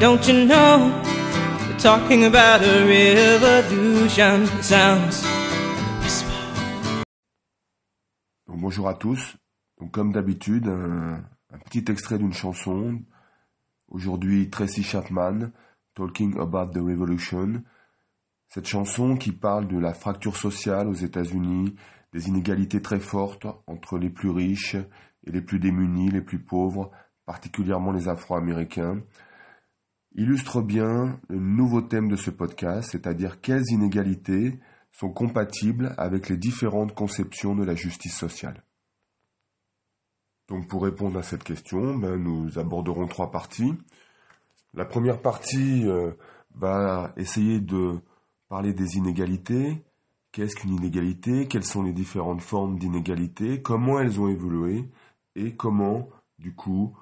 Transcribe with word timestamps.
Don't 0.00 0.26
you 0.26 0.46
know? 0.46 0.90
Talking 1.78 2.24
about 2.24 2.62
a 2.62 2.84
revolution. 2.84 4.46
Sounds. 4.60 5.24
Donc, 8.48 8.58
bonjour 8.58 8.88
à 8.88 8.94
tous. 8.94 9.36
Donc, 9.80 9.92
comme 9.92 10.12
d'habitude, 10.12 10.66
un, 10.66 11.22
un 11.52 11.58
petit 11.58 11.84
extrait 11.90 12.18
d'une 12.18 12.32
chanson. 12.32 13.00
Aujourd'hui, 13.88 14.50
Tracy 14.50 14.82
Chapman, 14.82 15.52
Talking 15.94 16.38
About 16.40 16.72
the 16.72 16.82
Revolution. 16.82 17.62
Cette 18.48 18.66
chanson 18.66 19.16
qui 19.16 19.30
parle 19.30 19.68
de 19.68 19.78
la 19.78 19.94
fracture 19.94 20.36
sociale 20.36 20.88
aux 20.88 20.94
États-Unis, 20.94 21.76
des 22.12 22.28
inégalités 22.28 22.82
très 22.82 23.00
fortes 23.00 23.46
entre 23.66 23.98
les 23.98 24.10
plus 24.10 24.30
riches 24.30 24.76
et 25.24 25.30
les 25.30 25.40
plus 25.40 25.60
démunis, 25.60 26.10
les 26.10 26.20
plus 26.20 26.40
pauvres, 26.40 26.90
particulièrement 27.26 27.92
les 27.92 28.08
Afro-Américains, 28.08 29.00
illustre 30.14 30.62
bien 30.62 31.18
le 31.28 31.38
nouveau 31.38 31.82
thème 31.82 32.08
de 32.08 32.16
ce 32.16 32.30
podcast, 32.30 32.90
c'est-à-dire 32.92 33.40
quelles 33.40 33.70
inégalités 33.70 34.60
sont 34.92 35.10
compatibles 35.10 35.94
avec 35.98 36.28
les 36.28 36.36
différentes 36.36 36.94
conceptions 36.94 37.56
de 37.56 37.64
la 37.64 37.74
justice 37.74 38.16
sociale. 38.16 38.62
Donc 40.48 40.68
pour 40.68 40.84
répondre 40.84 41.18
à 41.18 41.22
cette 41.22 41.42
question, 41.42 41.96
ben, 41.96 42.16
nous 42.16 42.58
aborderons 42.58 43.06
trois 43.06 43.30
parties. 43.30 43.74
La 44.74 44.84
première 44.84 45.20
partie 45.20 45.86
euh, 45.86 46.12
va 46.54 47.12
essayer 47.16 47.60
de 47.60 47.98
parler 48.48 48.72
des 48.72 48.96
inégalités. 48.96 49.82
Qu'est-ce 50.32 50.56
qu'une 50.56 50.74
inégalité? 50.74 51.48
Quelles 51.48 51.64
sont 51.64 51.82
les 51.82 51.92
différentes 51.92 52.42
formes 52.42 52.78
d'inégalité 52.78 53.62
Comment 53.62 53.98
elles 54.00 54.20
ont 54.20 54.28
évolué? 54.28 54.88
Et 55.34 55.56
comment, 55.56 56.08
du 56.38 56.54
coup, 56.54 56.96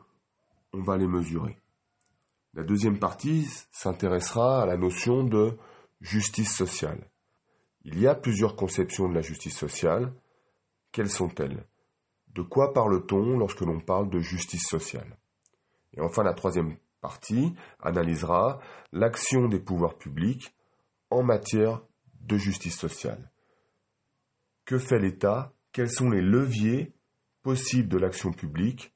on 0.73 0.81
va 0.81 0.97
les 0.97 1.09
mesurer? 1.09 1.62
La 2.55 2.65
deuxième 2.65 2.99
partie 2.99 3.47
s'intéressera 3.71 4.63
à 4.63 4.67
la 4.67 4.77
notion 4.77 5.25
de 5.25 5.57
justice 6.03 6.55
sociale. 6.55 7.11
Il 7.85 7.99
y 7.99 8.07
a 8.07 8.15
plusieurs 8.15 8.57
conceptions 8.57 9.09
de 9.09 9.15
la 9.15 9.23
justice 9.23 9.57
sociale. 9.57 10.13
Quelles 10.93 11.11
sont-elles? 11.11 11.65
De 12.35 12.43
quoi 12.43 12.75
parle-t-on 12.75 13.39
lorsque 13.39 13.63
l'on 13.63 13.81
parle 13.81 14.11
de 14.11 14.19
justice 14.19 14.67
sociale? 14.69 15.17
Et 15.95 16.01
enfin, 16.01 16.23
la 16.23 16.35
troisième 16.35 16.77
partie 17.01 17.55
analysera 17.81 18.61
l'action 18.93 19.49
des 19.49 19.59
pouvoirs 19.59 19.97
publics 19.97 20.55
en 21.11 21.23
matière 21.23 21.83
de 22.21 22.37
justice 22.37 22.79
sociale. 22.79 23.31
Que 24.67 24.79
fait 24.79 24.99
l'État? 24.99 25.55
Quels 25.73 25.91
sont 25.91 26.11
les 26.11 26.21
leviers 26.21 26.93
possibles 27.43 27.89
de 27.89 27.99
l'action 27.99 28.31
publique 28.31 28.95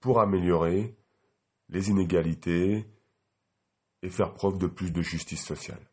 pour 0.00 0.20
améliorer 0.20 0.96
les 1.72 1.88
inégalités 1.88 2.86
et 4.02 4.10
faire 4.10 4.34
preuve 4.34 4.58
de 4.58 4.66
plus 4.66 4.92
de 4.92 5.02
justice 5.02 5.44
sociale 5.44 5.90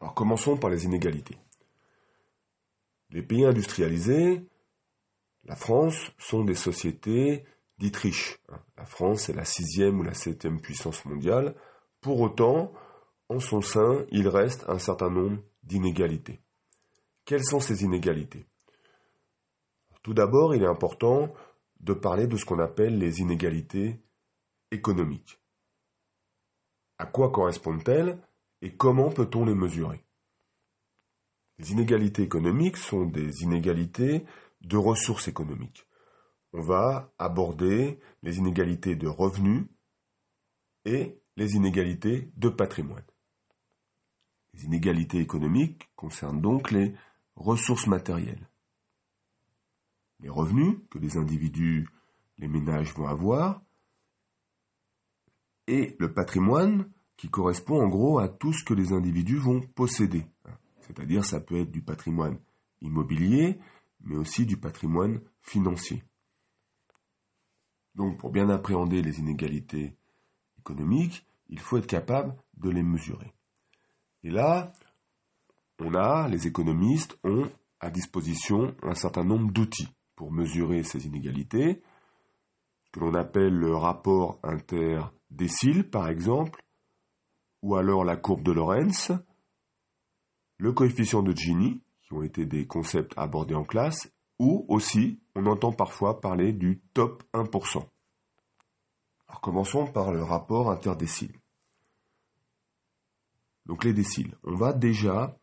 Alors 0.00 0.14
commençons 0.14 0.56
par 0.56 0.68
les 0.68 0.84
inégalités. 0.84 1.38
Les 3.10 3.22
pays 3.22 3.44
industrialisés, 3.44 4.44
la 5.44 5.56
France, 5.56 6.10
sont 6.18 6.44
des 6.44 6.56
sociétés 6.56 7.44
dites 7.78 7.96
riches. 7.96 8.38
La 8.76 8.84
France 8.84 9.28
est 9.28 9.34
la 9.34 9.44
sixième 9.44 10.00
ou 10.00 10.02
la 10.02 10.14
septième 10.14 10.60
puissance 10.60 11.04
mondiale. 11.04 11.54
Pour 12.00 12.20
autant, 12.20 12.72
en 13.28 13.40
son 13.40 13.60
sein, 13.60 14.04
il 14.10 14.28
reste 14.28 14.64
un 14.68 14.78
certain 14.78 15.10
nombre 15.10 15.38
d'inégalités. 15.62 16.40
Quelles 17.24 17.44
sont 17.44 17.60
ces 17.60 17.84
inégalités? 17.84 18.46
Tout 20.02 20.14
d'abord, 20.14 20.54
il 20.54 20.62
est 20.62 20.68
important 20.68 21.32
de 21.84 21.92
parler 21.92 22.26
de 22.26 22.36
ce 22.36 22.46
qu'on 22.46 22.58
appelle 22.58 22.98
les 22.98 23.20
inégalités 23.20 24.00
économiques. 24.70 25.38
À 26.98 27.04
quoi 27.04 27.30
correspondent-elles 27.30 28.18
et 28.62 28.74
comment 28.74 29.10
peut-on 29.10 29.44
les 29.44 29.54
mesurer? 29.54 30.02
Les 31.58 31.72
inégalités 31.72 32.22
économiques 32.22 32.78
sont 32.78 33.04
des 33.04 33.42
inégalités 33.42 34.24
de 34.62 34.76
ressources 34.78 35.28
économiques. 35.28 35.86
On 36.54 36.62
va 36.62 37.12
aborder 37.18 38.00
les 38.22 38.38
inégalités 38.38 38.96
de 38.96 39.06
revenus 39.06 39.66
et 40.86 41.20
les 41.36 41.54
inégalités 41.54 42.30
de 42.36 42.48
patrimoine. 42.48 43.04
Les 44.54 44.64
inégalités 44.64 45.18
économiques 45.18 45.90
concernent 45.96 46.40
donc 46.40 46.70
les 46.70 46.94
ressources 47.36 47.86
matérielles. 47.86 48.48
Les 50.20 50.28
revenus 50.28 50.78
que 50.90 50.98
les 50.98 51.16
individus, 51.16 51.88
les 52.38 52.48
ménages 52.48 52.94
vont 52.94 53.06
avoir, 53.06 53.62
et 55.66 55.96
le 55.98 56.12
patrimoine 56.12 56.90
qui 57.16 57.28
correspond 57.28 57.82
en 57.82 57.88
gros 57.88 58.18
à 58.18 58.28
tout 58.28 58.52
ce 58.52 58.64
que 58.64 58.74
les 58.74 58.92
individus 58.92 59.38
vont 59.38 59.60
posséder. 59.60 60.26
C'est-à-dire 60.80 61.24
ça 61.24 61.40
peut 61.40 61.60
être 61.60 61.70
du 61.70 61.82
patrimoine 61.82 62.38
immobilier, 62.80 63.58
mais 64.00 64.16
aussi 64.16 64.44
du 64.44 64.56
patrimoine 64.56 65.20
financier. 65.40 66.02
Donc 67.94 68.18
pour 68.18 68.30
bien 68.30 68.50
appréhender 68.50 69.00
les 69.00 69.20
inégalités 69.20 69.96
économiques, 70.58 71.26
il 71.48 71.60
faut 71.60 71.78
être 71.78 71.86
capable 71.86 72.36
de 72.56 72.70
les 72.70 72.82
mesurer. 72.82 73.32
Et 74.22 74.30
là, 74.30 74.72
on 75.78 75.94
a, 75.94 76.28
les 76.28 76.46
économistes 76.46 77.18
ont 77.24 77.50
à 77.80 77.90
disposition 77.90 78.74
un 78.82 78.94
certain 78.94 79.24
nombre 79.24 79.52
d'outils 79.52 79.92
pour 80.16 80.32
mesurer 80.32 80.82
ces 80.82 81.06
inégalités, 81.06 81.82
que 82.92 83.00
l'on 83.00 83.14
appelle 83.14 83.54
le 83.54 83.74
rapport 83.74 84.38
interdécile 84.42 85.88
par 85.88 86.08
exemple, 86.08 86.64
ou 87.62 87.76
alors 87.76 88.04
la 88.04 88.16
courbe 88.16 88.42
de 88.42 88.52
Lorentz, 88.52 89.12
le 90.58 90.72
coefficient 90.72 91.22
de 91.22 91.32
Gini, 91.32 91.82
qui 92.02 92.12
ont 92.12 92.22
été 92.22 92.46
des 92.46 92.66
concepts 92.66 93.14
abordés 93.16 93.54
en 93.54 93.64
classe, 93.64 94.12
ou 94.38 94.64
aussi 94.68 95.20
on 95.34 95.46
entend 95.46 95.72
parfois 95.72 96.20
parler 96.20 96.52
du 96.52 96.80
top 96.92 97.24
1%. 97.32 97.84
Alors 99.28 99.40
commençons 99.40 99.86
par 99.86 100.12
le 100.12 100.22
rapport 100.22 100.70
interdécile. 100.70 101.36
Donc 103.66 103.84
les 103.84 103.92
déciles. 103.92 104.36
On 104.44 104.54
va 104.54 104.72
déjà 104.72 105.38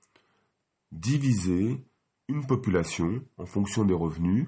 diviser 0.92 1.84
une 2.28 2.46
population 2.46 3.24
en 3.38 3.46
fonction 3.46 3.84
des 3.84 3.94
revenus 3.94 4.48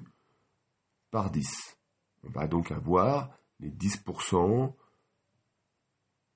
par 1.14 1.30
10. 1.30 1.78
On 2.24 2.30
va 2.30 2.48
donc 2.48 2.72
avoir 2.72 3.30
les 3.60 3.70
10% 3.70 4.74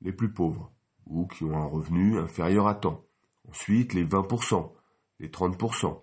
les 0.03 0.13
plus 0.13 0.33
pauvres 0.33 0.73
ou 1.05 1.27
qui 1.27 1.43
ont 1.43 1.59
un 1.59 1.67
revenu 1.67 2.17
inférieur 2.17 2.69
à 2.69 2.77
temps. 2.77 3.05
Ensuite, 3.49 3.93
les 3.93 4.05
20%, 4.05 4.73
les 5.19 5.31
30%. 5.31 6.01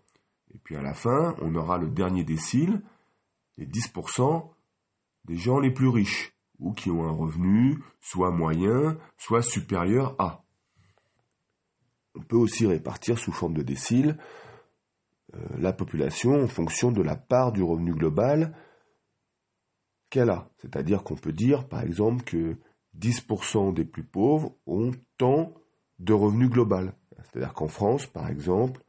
Et 0.53 0.57
puis 0.57 0.75
à 0.75 0.81
la 0.81 0.93
fin, 0.93 1.37
on 1.41 1.55
aura 1.55 1.77
le 1.77 1.89
dernier 1.89 2.25
décile, 2.25 2.81
les 3.55 3.65
10% 3.65 4.51
des 5.23 5.37
gens 5.37 5.59
les 5.59 5.71
plus 5.71 5.87
riches 5.87 6.35
ou 6.59 6.73
qui 6.73 6.91
ont 6.91 7.07
un 7.07 7.13
revenu 7.13 7.81
soit 8.01 8.31
moyen, 8.31 8.97
soit 9.17 9.41
supérieur 9.41 10.17
à. 10.19 10.43
On 12.13 12.23
peut 12.23 12.35
aussi 12.35 12.67
répartir 12.67 13.17
sous 13.19 13.31
forme 13.31 13.53
de 13.53 13.63
décile 13.63 14.09
euh, 14.09 14.44
la 15.57 15.73
population 15.73 16.41
en 16.41 16.47
fonction 16.47 16.91
de 16.91 17.01
la 17.01 17.15
part 17.15 17.51
du 17.51 17.61
revenu 17.61 17.93
global 17.93 18.53
qu'elle 20.09 20.29
a. 20.29 20.49
C'est-à-dire 20.57 21.03
qu'on 21.03 21.15
peut 21.15 21.33
dire, 21.33 21.67
par 21.67 21.81
exemple, 21.81 22.23
que 22.23 22.57
10% 22.99 23.73
des 23.73 23.85
plus 23.85 24.03
pauvres 24.03 24.55
ont 24.65 24.91
tant 25.17 25.53
de 25.99 26.13
revenus 26.13 26.49
global. 26.49 26.93
C'est-à-dire 27.23 27.53
qu'en 27.53 27.67
France, 27.67 28.05
par 28.05 28.29
exemple, 28.29 28.81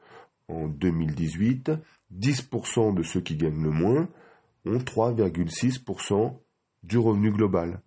en 0.49 0.69
2018, 0.69 1.73
10% 2.15 2.95
de 2.95 3.03
ceux 3.03 3.21
qui 3.21 3.37
gagnent 3.37 3.63
le 3.63 3.71
moins 3.71 4.09
ont 4.65 4.79
3,6% 4.79 6.39
du 6.83 6.99
revenu 6.99 7.33
global. 7.33 7.81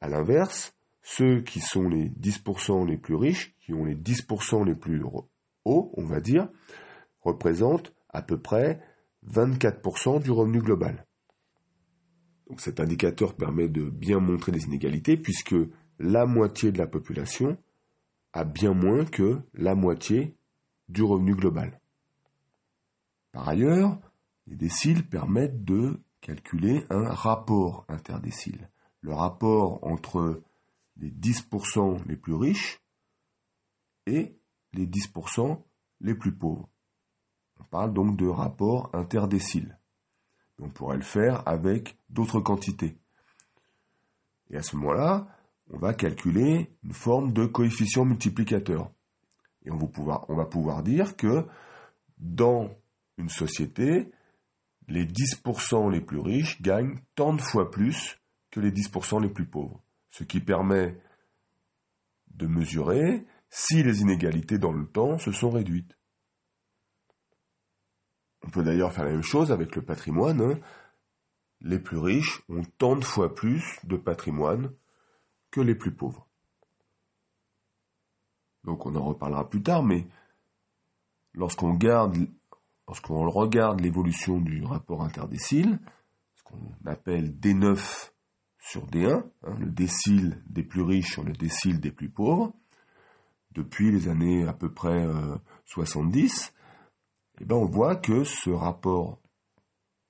À 0.00 0.08
l'inverse, 0.08 0.74
ceux 1.02 1.40
qui 1.40 1.60
sont 1.60 1.88
les 1.88 2.10
10% 2.10 2.86
les 2.86 2.96
plus 2.96 3.14
riches, 3.14 3.54
qui 3.60 3.72
ont 3.72 3.84
les 3.84 3.96
10% 3.96 4.64
les 4.64 4.74
plus 4.74 5.02
hauts, 5.64 5.92
on 5.96 6.04
va 6.04 6.20
dire, 6.20 6.48
représentent 7.26 7.92
à 8.08 8.22
peu 8.22 8.38
près 8.40 8.80
24% 9.28 10.22
du 10.22 10.30
revenu 10.30 10.60
global. 10.60 11.06
Cet 12.58 12.78
indicateur 12.80 13.34
permet 13.34 13.68
de 13.68 13.90
bien 13.90 14.20
montrer 14.20 14.52
les 14.52 14.64
inégalités 14.64 15.16
puisque 15.16 15.56
la 15.98 16.26
moitié 16.26 16.70
de 16.70 16.78
la 16.78 16.86
population 16.86 17.58
a 18.32 18.44
bien 18.44 18.72
moins 18.72 19.04
que 19.04 19.40
la 19.54 19.74
moitié 19.74 20.36
du 20.88 21.02
revenu 21.02 21.34
global. 21.34 21.80
Par 23.32 23.48
ailleurs, 23.48 23.98
les 24.46 24.56
déciles 24.56 25.08
permettent 25.08 25.64
de 25.64 26.00
calculer 26.20 26.84
un 26.90 27.08
rapport 27.08 27.84
interdécile. 27.88 28.70
Le 29.00 29.12
rapport 29.12 29.82
entre 29.84 30.42
les 30.96 31.10
10% 31.10 32.06
les 32.06 32.16
plus 32.16 32.34
riches 32.34 32.80
et 34.06 34.38
les 34.72 34.86
10% 34.86 35.62
les 36.00 36.14
plus 36.14 36.32
pauvres. 36.32 36.68
On 37.60 37.64
parle 37.64 37.92
donc 37.92 38.16
de 38.16 38.26
rapport 38.26 38.90
interdécile. 38.92 39.78
On 40.58 40.68
pourrait 40.68 40.96
le 40.96 41.02
faire 41.02 41.46
avec 41.46 41.98
d'autres 42.08 42.40
quantités. 42.40 42.96
Et 44.50 44.56
à 44.56 44.62
ce 44.62 44.76
moment-là, 44.76 45.28
on 45.70 45.78
va 45.78 45.92
calculer 45.92 46.70
une 46.84 46.92
forme 46.92 47.32
de 47.32 47.46
coefficient 47.46 48.04
multiplicateur. 48.04 48.90
Et 49.64 49.70
on 49.70 49.76
va 49.76 49.86
pouvoir, 49.86 50.24
on 50.30 50.36
va 50.36 50.46
pouvoir 50.46 50.82
dire 50.82 51.16
que 51.16 51.44
dans 52.18 52.70
une 53.18 53.28
société, 53.28 54.10
les 54.88 55.04
10% 55.04 55.90
les 55.90 56.00
plus 56.00 56.20
riches 56.20 56.62
gagnent 56.62 56.98
tant 57.14 57.34
de 57.34 57.40
fois 57.40 57.70
plus 57.70 58.20
que 58.50 58.60
les 58.60 58.70
10% 58.70 59.20
les 59.20 59.28
plus 59.28 59.46
pauvres. 59.46 59.82
Ce 60.10 60.24
qui 60.24 60.40
permet 60.40 60.98
de 62.30 62.46
mesurer 62.46 63.26
si 63.50 63.82
les 63.82 64.00
inégalités 64.00 64.58
dans 64.58 64.72
le 64.72 64.86
temps 64.86 65.18
se 65.18 65.32
sont 65.32 65.50
réduites. 65.50 65.95
On 68.44 68.50
peut 68.50 68.62
d'ailleurs 68.62 68.92
faire 68.92 69.04
la 69.04 69.12
même 69.12 69.22
chose 69.22 69.52
avec 69.52 69.74
le 69.76 69.82
patrimoine. 69.82 70.40
Hein. 70.40 70.58
Les 71.60 71.78
plus 71.78 71.98
riches 71.98 72.42
ont 72.48 72.62
tant 72.78 72.96
de 72.96 73.04
fois 73.04 73.34
plus 73.34 73.78
de 73.84 73.96
patrimoine 73.96 74.72
que 75.50 75.60
les 75.60 75.74
plus 75.74 75.94
pauvres. 75.94 76.26
Donc 78.64 78.84
on 78.84 78.94
en 78.96 79.04
reparlera 79.04 79.48
plus 79.48 79.62
tard, 79.62 79.82
mais 79.82 80.06
lorsqu'on 81.34 81.74
garde, 81.74 82.16
lorsqu'on 82.86 83.28
regarde 83.30 83.80
l'évolution 83.80 84.40
du 84.40 84.64
rapport 84.64 85.02
interdécile, 85.02 85.78
ce 86.34 86.42
qu'on 86.42 86.74
appelle 86.84 87.30
D9 87.38 88.10
sur 88.58 88.86
D1, 88.86 89.24
hein, 89.44 89.56
le 89.60 89.70
décile 89.70 90.42
des 90.46 90.64
plus 90.64 90.82
riches 90.82 91.12
sur 91.12 91.22
le 91.22 91.32
décile 91.32 91.80
des 91.80 91.92
plus 91.92 92.10
pauvres, 92.10 92.52
depuis 93.52 93.90
les 93.90 94.08
années 94.08 94.46
à 94.46 94.52
peu 94.52 94.70
près 94.70 95.06
70, 95.64 96.52
euh, 96.52 96.55
eh 97.40 97.44
ben 97.44 97.56
on 97.56 97.66
voit 97.66 97.96
que 97.96 98.24
ce 98.24 98.50
rapport 98.50 99.20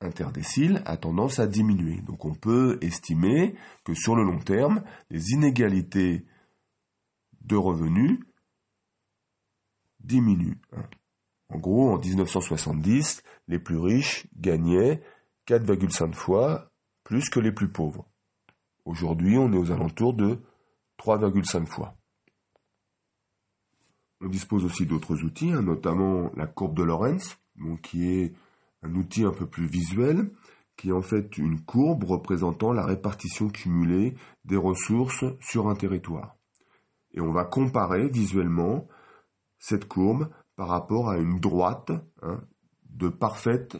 interdécile 0.00 0.82
a 0.84 0.96
tendance 0.96 1.38
à 1.38 1.46
diminuer. 1.46 2.00
Donc 2.02 2.24
on 2.24 2.34
peut 2.34 2.78
estimer 2.82 3.54
que 3.84 3.94
sur 3.94 4.14
le 4.14 4.24
long 4.24 4.38
terme, 4.38 4.82
les 5.10 5.30
inégalités 5.30 6.24
de 7.42 7.56
revenus 7.56 8.20
diminuent. 10.00 10.60
En 11.48 11.58
gros, 11.58 11.92
en 11.92 11.98
1970, 11.98 13.22
les 13.48 13.58
plus 13.58 13.78
riches 13.78 14.26
gagnaient 14.36 15.02
4,5 15.46 16.12
fois 16.12 16.70
plus 17.04 17.30
que 17.30 17.40
les 17.40 17.52
plus 17.52 17.70
pauvres. 17.70 18.08
Aujourd'hui, 18.84 19.36
on 19.38 19.52
est 19.52 19.58
aux 19.58 19.70
alentours 19.70 20.14
de 20.14 20.40
3,5 20.98 21.66
fois. 21.66 21.95
On 24.26 24.28
dispose 24.28 24.64
aussi 24.64 24.86
d'autres 24.86 25.22
outils, 25.22 25.52
hein, 25.52 25.62
notamment 25.62 26.32
la 26.34 26.48
courbe 26.48 26.76
de 26.76 26.82
Lorentz, 26.82 27.38
qui 27.84 28.08
est 28.08 28.34
un 28.82 28.92
outil 28.96 29.24
un 29.24 29.30
peu 29.30 29.46
plus 29.46 29.66
visuel, 29.66 30.32
qui 30.76 30.88
est 30.88 30.92
en 30.92 31.00
fait 31.00 31.38
une 31.38 31.60
courbe 31.60 32.02
représentant 32.02 32.72
la 32.72 32.84
répartition 32.84 33.48
cumulée 33.50 34.16
des 34.44 34.56
ressources 34.56 35.24
sur 35.38 35.68
un 35.68 35.76
territoire. 35.76 36.34
Et 37.14 37.20
on 37.20 37.30
va 37.30 37.44
comparer 37.44 38.08
visuellement 38.08 38.88
cette 39.60 39.86
courbe 39.86 40.28
par 40.56 40.70
rapport 40.70 41.08
à 41.08 41.18
une 41.18 41.38
droite 41.38 41.92
hein, 42.22 42.40
de 42.90 43.08
parfaite 43.08 43.76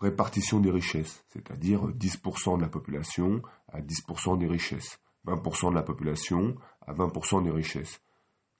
répartition 0.00 0.60
des 0.60 0.70
richesses, 0.70 1.26
c'est-à-dire 1.28 1.88
10% 1.88 2.56
de 2.56 2.62
la 2.62 2.70
population 2.70 3.42
à 3.68 3.82
10% 3.82 4.38
des 4.38 4.46
richesses, 4.46 4.98
20% 5.26 5.72
de 5.72 5.74
la 5.74 5.82
population 5.82 6.56
à 6.86 6.94
20% 6.94 7.44
des 7.44 7.50
richesses, 7.50 8.00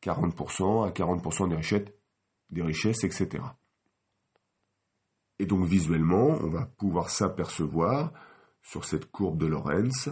40% 0.03 0.87
à 0.87 0.91
40% 0.91 1.49
des 2.51 2.63
richesses, 2.63 3.05
etc. 3.05 3.43
Et 5.39 5.47
donc 5.47 5.65
visuellement, 5.65 6.39
on 6.43 6.49
va 6.49 6.67
pouvoir 6.67 7.11
s'apercevoir 7.11 8.13
sur 8.63 8.85
cette 8.85 9.11
courbe 9.11 9.39
de 9.39 9.47
Lorenz 9.47 10.11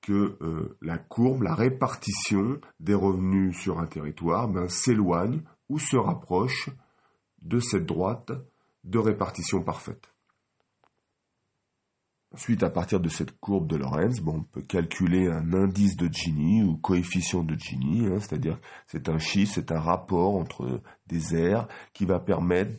que 0.00 0.38
euh, 0.40 0.78
la 0.80 0.96
courbe, 0.96 1.42
la 1.42 1.54
répartition 1.54 2.58
des 2.78 2.94
revenus 2.94 3.56
sur 3.58 3.78
un 3.78 3.86
territoire 3.86 4.48
ben, 4.48 4.68
s'éloigne 4.68 5.42
ou 5.68 5.78
se 5.78 5.96
rapproche 5.96 6.70
de 7.42 7.60
cette 7.60 7.84
droite 7.84 8.32
de 8.84 8.98
répartition 8.98 9.62
parfaite. 9.62 10.10
Ensuite, 12.32 12.62
à 12.62 12.70
partir 12.70 13.00
de 13.00 13.08
cette 13.08 13.38
courbe 13.40 13.66
de 13.66 13.76
Lorenz, 13.76 14.20
bon, 14.20 14.36
on 14.38 14.42
peut 14.44 14.62
calculer 14.62 15.26
un 15.26 15.52
indice 15.52 15.96
de 15.96 16.08
Gini 16.12 16.62
ou 16.62 16.76
coefficient 16.76 17.42
de 17.42 17.56
Gini, 17.56 18.06
hein, 18.06 18.20
c'est-à-dire 18.20 18.60
c'est 18.86 19.08
un 19.08 19.18
chiffre, 19.18 19.52
c'est 19.54 19.72
un 19.72 19.80
rapport 19.80 20.36
entre 20.36 20.80
des 21.08 21.34
aires 21.34 21.66
qui 21.92 22.04
va 22.04 22.20
permettre 22.20 22.78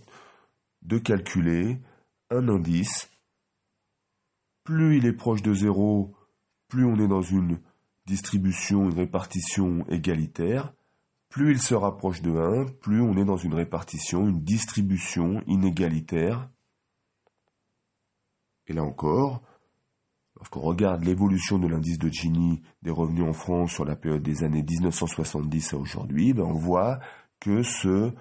de 0.84 0.98
calculer 0.98 1.82
un 2.30 2.48
indice. 2.48 3.12
Plus 4.64 4.98
il 4.98 5.06
est 5.06 5.14
proche 5.14 5.42
de 5.42 5.54
zéro, 5.54 6.16
plus 6.70 6.86
on 6.86 6.96
est 6.96 7.10
dans 7.10 7.22
une 7.22 7.60
distribution, 8.06 8.90
une 8.90 8.98
répartition 8.98 9.86
égalitaire. 9.90 10.74
Plus 11.28 11.52
il 11.52 11.62
se 11.62 11.76
rapproche 11.76 12.22
de 12.22 12.32
1, 12.32 12.66
plus 12.80 13.02
on 13.02 13.18
est 13.18 13.26
dans 13.26 13.38
une 13.38 13.54
répartition, 13.54 14.28
une 14.28 14.44
distribution 14.44 15.42
inégalitaire. 15.48 16.50
Et 18.72 18.74
là 18.74 18.86
encore, 18.86 19.42
lorsqu'on 20.38 20.62
regarde 20.62 21.04
l'évolution 21.04 21.60
de 21.60 21.68
l'indice 21.68 22.00
de 22.00 22.08
Gini 22.08 22.62
des 22.82 22.90
revenus 22.90 23.28
en 23.28 23.34
France 23.34 23.74
sur 23.74 23.84
la 23.84 23.98
période 23.98 24.24
des 24.24 24.46
années 24.46 24.64
1970 24.64 25.74
à 25.74 25.78
aujourd'hui, 25.78 26.32
ben 26.32 26.44
on 26.44 26.54
voit 26.54 27.02
que 27.42 27.64
ce 27.64 28.14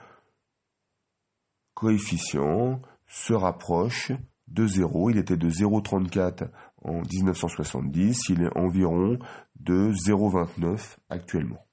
coefficient 1.74 2.82
se 3.06 3.32
rapproche 3.32 4.10
de 4.48 4.66
0. 4.66 5.10
Il 5.10 5.18
était 5.18 5.36
de 5.36 5.48
0,34 5.48 6.50
en 6.82 7.00
1970, 7.02 8.30
il 8.30 8.42
est 8.42 8.58
environ 8.58 9.20
de 9.54 9.92
0,29 9.92 10.96
actuellement. 11.10 11.64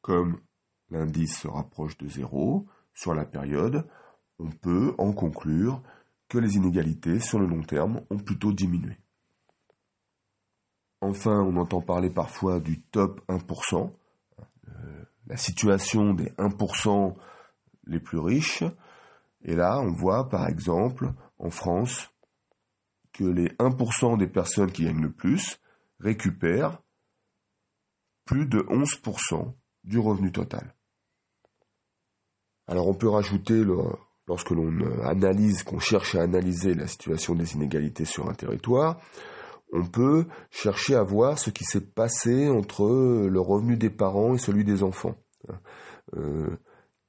Comme 0.00 0.40
l'indice 0.88 1.40
se 1.40 1.48
rapproche 1.48 1.98
de 1.98 2.08
0 2.08 2.66
sur 2.94 3.12
la 3.12 3.26
période, 3.26 3.86
on 4.38 4.48
peut 4.48 4.94
en 4.96 5.12
conclure 5.12 5.82
que 6.28 6.38
les 6.38 6.56
inégalités 6.56 7.20
sur 7.20 7.38
le 7.38 7.46
long 7.46 7.62
terme 7.62 8.02
ont 8.10 8.18
plutôt 8.18 8.52
diminué. 8.52 8.96
Enfin, 11.00 11.40
on 11.40 11.56
entend 11.56 11.80
parler 11.80 12.10
parfois 12.10 12.60
du 12.60 12.80
top 12.80 13.20
1%, 13.28 13.92
euh, 14.68 15.04
la 15.26 15.36
situation 15.36 16.12
des 16.12 16.30
1% 16.38 17.14
les 17.86 18.00
plus 18.00 18.18
riches, 18.18 18.64
et 19.42 19.54
là, 19.54 19.80
on 19.80 19.92
voit 19.92 20.28
par 20.28 20.48
exemple 20.48 21.12
en 21.38 21.50
France 21.50 22.10
que 23.12 23.24
les 23.24 23.48
1% 23.58 24.18
des 24.18 24.26
personnes 24.26 24.72
qui 24.72 24.84
gagnent 24.84 25.02
le 25.02 25.12
plus 25.12 25.60
récupèrent 26.00 26.82
plus 28.24 28.46
de 28.46 28.58
11% 28.58 29.54
du 29.84 29.98
revenu 29.98 30.32
total. 30.32 30.74
Alors 32.66 32.88
on 32.88 32.94
peut 32.94 33.08
rajouter, 33.08 33.64
lorsque 34.28 34.50
l'on 34.50 34.70
analyse, 35.04 35.62
qu'on 35.62 35.78
cherche 35.78 36.14
à 36.14 36.22
analyser 36.22 36.74
la 36.74 36.86
situation 36.86 37.34
des 37.34 37.54
inégalités 37.54 38.04
sur 38.04 38.28
un 38.28 38.34
territoire, 38.34 39.00
on 39.72 39.84
peut 39.84 40.26
chercher 40.50 40.94
à 40.94 41.02
voir 41.02 41.38
ce 41.38 41.50
qui 41.50 41.64
s'est 41.64 41.80
passé 41.80 42.48
entre 42.48 42.86
le 43.28 43.40
revenu 43.40 43.76
des 43.76 43.90
parents 43.90 44.34
et 44.34 44.38
celui 44.38 44.64
des 44.64 44.82
enfants. 44.82 45.14
Euh, 46.16 46.56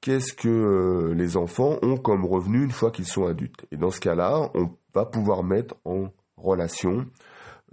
qu'est-ce 0.00 0.32
que 0.32 0.48
euh, 0.48 1.14
les 1.14 1.36
enfants 1.36 1.78
ont 1.82 1.96
comme 1.96 2.24
revenu 2.24 2.62
une 2.62 2.70
fois 2.70 2.90
qu'ils 2.90 3.06
sont 3.06 3.26
adultes? 3.26 3.66
Et 3.70 3.76
dans 3.76 3.90
ce 3.90 4.00
cas-là, 4.00 4.50
on 4.54 4.70
va 4.94 5.06
pouvoir 5.06 5.42
mettre 5.42 5.76
en 5.84 6.08
relation 6.36 7.06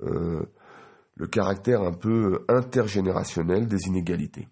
euh, 0.04 0.44
le 1.16 1.28
caractère 1.28 1.82
un 1.82 1.94
peu 1.94 2.46
intergénérationnel 2.48 3.68
des 3.68 3.88
inégalités. 3.88 4.48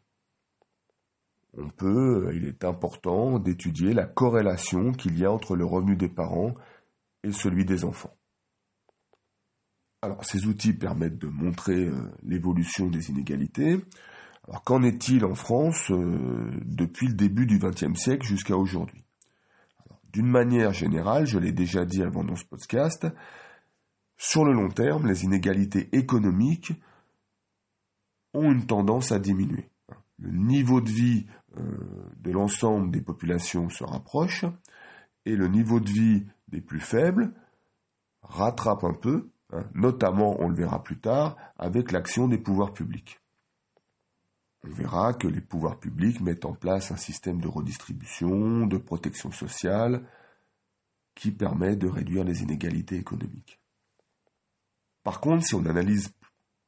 On 1.58 1.70
peut, 1.70 2.32
il 2.34 2.46
est 2.46 2.66
important 2.66 3.40
d'étudier 3.40 3.94
la 3.94 4.06
corrélation 4.06 4.92
qu'il 4.92 5.18
y 5.18 5.26
a 5.26 5.32
entre 5.32 5.56
le 5.56 5.66
revenu 5.66 5.96
des 5.96 6.10
parents 6.10 6.54
et 7.24 7.32
celui 7.32 7.66
des 7.66 7.86
enfants. 7.86 8.14
Alors, 10.02 10.24
ces 10.24 10.46
outils 10.46 10.74
permettent 10.74 11.18
de 11.18 11.28
montrer 11.28 11.86
euh, 11.86 12.12
l'évolution 12.24 12.88
des 12.88 13.10
inégalités. 13.10 13.80
Alors 14.48 14.64
qu'en 14.64 14.84
est-il 14.84 15.26
en 15.26 15.34
France 15.34 15.90
euh, 15.90 16.52
depuis 16.64 17.08
le 17.08 17.16
début 17.16 17.48
du 17.48 17.58
XXe 17.58 17.98
siècle 18.00 18.28
jusqu'à 18.28 18.56
aujourd'hui? 18.56 19.04
D'une 20.14 20.28
manière 20.28 20.74
générale, 20.74 21.26
je 21.26 21.40
l'ai 21.40 21.52
déjà 21.52 21.86
dit 21.86 22.04
avant 22.04 22.24
dans 22.24 22.36
ce 22.36 22.46
podcast, 22.46 23.08
sur 24.18 24.46
le 24.46 24.54
long 24.54 24.70
terme, 24.70 25.08
les 25.08 25.24
inégalités 25.24 25.90
économiques 25.92 26.74
ont 28.34 28.52
une 28.52 28.66
tendance 28.66 29.12
à 29.12 29.20
diminuer. 29.20 29.70
Le 30.20 30.32
niveau 30.32 30.82
de 30.82 30.90
vie 30.90 31.26
de 31.56 32.32
l'ensemble 32.32 32.92
des 32.92 33.02
populations 33.02 33.70
se 33.70 33.84
rapproche 33.84 34.46
et 35.26 35.36
le 35.36 35.48
niveau 35.48 35.80
de 35.80 35.90
vie 35.90 36.26
des 36.48 36.62
plus 36.62 36.80
faibles 36.80 37.34
rattrape 38.22 38.84
un 38.84 38.94
peu, 38.94 39.30
hein, 39.54 39.66
notamment, 39.74 40.36
on 40.40 40.50
le 40.50 40.56
verra 40.56 40.84
plus 40.84 41.00
tard, 41.00 41.38
avec 41.58 41.92
l'action 41.92 42.28
des 42.28 42.38
pouvoirs 42.38 42.74
publics 42.74 43.20
on 44.68 44.74
verra 44.74 45.14
que 45.14 45.28
les 45.28 45.42
pouvoirs 45.42 45.80
publics 45.80 46.22
mettent 46.22 46.46
en 46.46 46.54
place 46.54 46.92
un 46.92 46.98
système 46.98 47.40
de 47.40 47.48
redistribution, 47.48 48.66
de 48.68 48.78
protection 48.78 49.32
sociale, 49.32 50.08
qui 51.14 51.32
permet 51.32 51.76
de 51.76 51.88
réduire 51.88 52.24
les 52.24 52.42
inégalités 52.42 52.98
économiques. 52.98 53.60
Par 55.04 55.22
contre, 55.22 55.46
si 55.46 55.56
on 55.56 55.66
analyse 55.66 56.10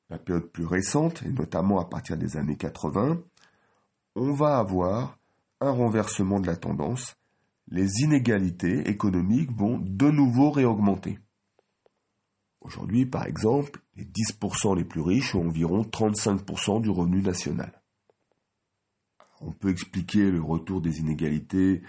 la 0.09 0.17
période 0.17 0.51
plus 0.51 0.65
récente, 0.65 1.23
et 1.23 1.31
notamment 1.31 1.79
à 1.79 1.85
partir 1.85 2.17
des 2.17 2.37
années 2.37 2.55
80, 2.55 3.21
on 4.17 4.33
va 4.33 4.57
avoir 4.57 5.19
un 5.61 5.69
renversement 5.69 6.39
de 6.39 6.47
la 6.47 6.55
tendance. 6.55 7.15
Les 7.67 8.01
inégalités 8.01 8.89
économiques 8.89 9.51
vont 9.51 9.77
de 9.77 10.09
nouveau 10.09 10.49
réaugmenter. 10.49 11.19
Aujourd'hui, 12.61 13.05
par 13.05 13.27
exemple, 13.27 13.79
les 13.95 14.05
10% 14.05 14.75
les 14.75 14.85
plus 14.85 15.01
riches 15.01 15.35
ont 15.35 15.45
environ 15.45 15.83
35% 15.83 16.81
du 16.81 16.89
revenu 16.89 17.21
national. 17.21 17.79
On 19.39 19.51
peut 19.51 19.69
expliquer 19.69 20.31
le 20.31 20.41
retour 20.41 20.81
des 20.81 20.97
inégalités 20.99 21.83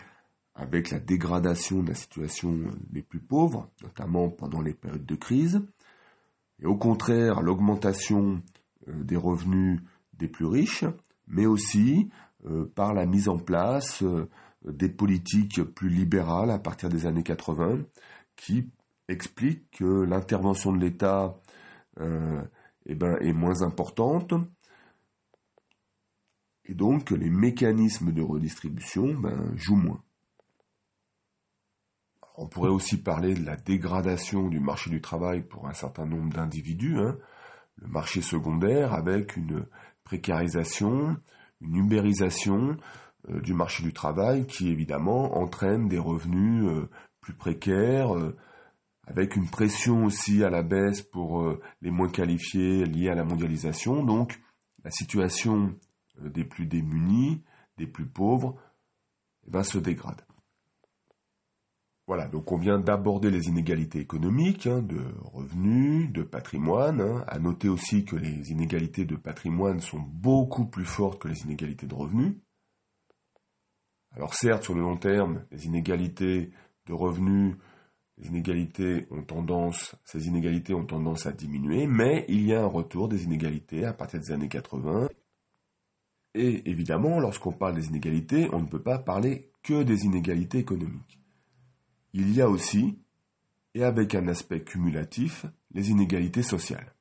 avec 0.54 0.90
la 0.90 1.00
dégradation 1.00 1.82
de 1.82 1.88
la 1.88 1.94
situation 1.94 2.54
des 2.90 3.02
plus 3.02 3.20
pauvres, 3.20 3.70
notamment 3.82 4.28
pendant 4.28 4.60
les 4.60 4.74
périodes 4.74 5.06
de 5.06 5.14
crise, 5.14 5.62
et 6.60 6.66
au 6.66 6.76
contraire 6.76 7.40
l'augmentation 7.40 8.42
euh, 8.88 9.04
des 9.04 9.16
revenus 9.16 9.80
des 10.12 10.28
plus 10.28 10.46
riches, 10.46 10.84
mais 11.28 11.46
aussi 11.46 12.08
euh, 12.46 12.70
par 12.74 12.94
la 12.94 13.06
mise 13.06 13.28
en 13.28 13.38
place 13.38 14.02
euh, 14.02 14.28
des 14.64 14.88
politiques 14.88 15.62
plus 15.62 15.88
libérales 15.88 16.50
à 16.50 16.58
partir 16.58 16.88
des 16.88 17.06
années 17.06 17.22
80 17.22 17.84
qui 18.36 18.70
expliquent 19.08 19.70
que 19.70 20.02
l'intervention 20.02 20.72
de 20.72 20.78
l'État 20.78 21.40
eh 22.86 22.94
ben, 22.94 23.16
est 23.20 23.32
moins 23.32 23.62
importante 23.62 24.32
et 26.68 26.74
donc 26.74 27.04
que 27.04 27.14
les 27.14 27.30
mécanismes 27.30 28.12
de 28.12 28.22
redistribution 28.22 29.14
ben, 29.14 29.56
jouent 29.56 29.76
moins. 29.76 30.02
On 32.36 32.46
pourrait 32.46 32.70
aussi 32.70 33.02
parler 33.02 33.34
de 33.34 33.44
la 33.44 33.56
dégradation 33.56 34.48
du 34.48 34.60
marché 34.60 34.90
du 34.90 35.00
travail 35.00 35.42
pour 35.42 35.66
un 35.66 35.72
certain 35.72 36.06
nombre 36.06 36.32
d'individus, 36.32 36.98
hein. 36.98 37.18
le 37.76 37.88
marché 37.88 38.22
secondaire 38.22 38.92
avec 38.92 39.36
une 39.36 39.66
précarisation, 40.08 41.18
une 41.60 41.76
ubérisation 41.76 42.78
euh, 43.28 43.40
du 43.42 43.52
marché 43.52 43.82
du 43.82 43.92
travail 43.92 44.46
qui 44.46 44.70
évidemment 44.70 45.36
entraîne 45.36 45.86
des 45.86 45.98
revenus 45.98 46.64
euh, 46.64 46.88
plus 47.20 47.34
précaires, 47.34 48.16
euh, 48.16 48.34
avec 49.06 49.36
une 49.36 49.48
pression 49.50 50.06
aussi 50.06 50.42
à 50.44 50.48
la 50.48 50.62
baisse 50.62 51.02
pour 51.02 51.56
les 51.80 51.90
moins 51.90 52.10
qualifiés 52.10 52.84
liés 52.84 53.08
à 53.08 53.14
la 53.14 53.24
mondialisation. 53.24 54.02
Donc 54.02 54.38
la 54.84 54.90
situation 54.90 55.74
des 56.20 56.44
plus 56.44 56.66
démunis, 56.66 57.42
des 57.78 57.86
plus 57.86 58.04
pauvres, 58.04 58.60
va 59.46 59.64
se 59.64 59.78
dégrade. 59.78 60.27
Voilà, 62.08 62.26
donc 62.26 62.50
on 62.52 62.56
vient 62.56 62.78
d'aborder 62.78 63.30
les 63.30 63.48
inégalités 63.48 63.98
économiques, 63.98 64.66
hein, 64.66 64.80
de 64.80 64.98
revenus, 65.24 66.10
de 66.10 66.22
patrimoine. 66.22 67.02
Hein. 67.02 67.22
À 67.28 67.38
noter 67.38 67.68
aussi 67.68 68.06
que 68.06 68.16
les 68.16 68.50
inégalités 68.50 69.04
de 69.04 69.14
patrimoine 69.14 69.80
sont 69.80 70.00
beaucoup 70.00 70.64
plus 70.64 70.86
fortes 70.86 71.20
que 71.20 71.28
les 71.28 71.42
inégalités 71.42 71.86
de 71.86 71.94
revenus. 71.94 72.34
Alors 74.12 74.32
certes, 74.32 74.62
sur 74.62 74.74
le 74.74 74.80
long 74.80 74.96
terme, 74.96 75.44
les 75.50 75.66
inégalités 75.66 76.50
de 76.86 76.92
revenus, 76.94 77.56
les 78.16 78.28
inégalités 78.28 79.06
ont 79.10 79.22
tendance, 79.22 79.94
ces 80.06 80.28
inégalités 80.28 80.72
ont 80.72 80.86
tendance 80.86 81.26
à 81.26 81.32
diminuer, 81.32 81.86
mais 81.86 82.24
il 82.30 82.46
y 82.46 82.54
a 82.54 82.62
un 82.62 82.68
retour 82.68 83.08
des 83.08 83.24
inégalités 83.24 83.84
à 83.84 83.92
partir 83.92 84.18
des 84.18 84.32
années 84.32 84.48
80. 84.48 85.10
Et 86.32 86.70
évidemment, 86.70 87.20
lorsqu'on 87.20 87.52
parle 87.52 87.74
des 87.74 87.88
inégalités, 87.88 88.48
on 88.54 88.60
ne 88.60 88.66
peut 88.66 88.82
pas 88.82 88.98
parler 88.98 89.52
que 89.62 89.82
des 89.82 90.06
inégalités 90.06 90.56
économiques. 90.56 91.17
Il 92.12 92.34
y 92.34 92.40
a 92.40 92.48
aussi, 92.48 92.98
et 93.74 93.84
avec 93.84 94.14
un 94.14 94.28
aspect 94.28 94.62
cumulatif, 94.62 95.46
les 95.72 95.90
inégalités 95.90 96.42
sociales. 96.42 96.94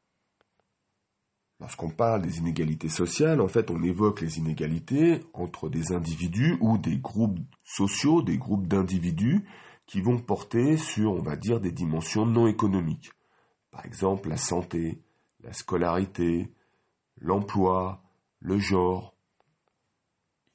Lorsqu'on 1.60 1.90
parle 1.90 2.22
des 2.22 2.38
inégalités 2.38 2.90
sociales, 2.90 3.42
en 3.42 3.48
fait, 3.48 3.72
on 3.72 3.82
évoque 3.82 4.22
les 4.22 4.38
inégalités 4.38 5.22
entre 5.34 5.70
des 5.70 5.92
individus 5.92 6.58
ou 6.62 6.78
des 6.78 6.98
groupes 6.98 7.40
sociaux, 7.64 8.22
des 8.22 8.38
groupes 8.38 8.68
d'individus 8.68 9.44
qui 9.88 10.02
vont 10.02 10.20
porter 10.20 10.78
sur, 10.78 11.14
on 11.14 11.22
va 11.22 11.36
dire, 11.36 11.60
des 11.60 11.72
dimensions 11.72 12.28
non 12.28 12.46
économiques. 12.46 13.12
Par 13.72 13.86
exemple, 13.86 14.30
la 14.30 14.38
santé, 14.38 15.02
la 15.42 15.54
scolarité, 15.54 16.54
l'emploi, 17.20 18.04
le 18.40 18.60
genre, 18.60 19.16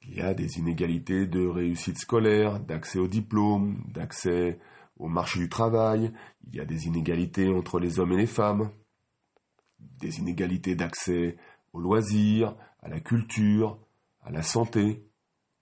il 0.07 0.15
y 0.15 0.21
a 0.21 0.33
des 0.33 0.57
inégalités 0.57 1.27
de 1.27 1.45
réussite 1.45 1.97
scolaire, 1.97 2.59
d'accès 2.59 2.99
au 2.99 3.07
diplôme, 3.07 3.83
d'accès 3.87 4.59
au 4.97 5.07
marché 5.07 5.39
du 5.39 5.49
travail, 5.49 6.11
il 6.47 6.55
y 6.55 6.59
a 6.59 6.65
des 6.65 6.85
inégalités 6.85 7.49
entre 7.49 7.79
les 7.79 7.99
hommes 7.99 8.13
et 8.13 8.17
les 8.17 8.27
femmes, 8.27 8.71
des 9.79 10.19
inégalités 10.19 10.75
d'accès 10.75 11.37
aux 11.71 11.79
loisirs, 11.79 12.55
à 12.81 12.89
la 12.89 12.99
culture, 12.99 13.79
à 14.21 14.31
la 14.31 14.43
santé, 14.43 15.03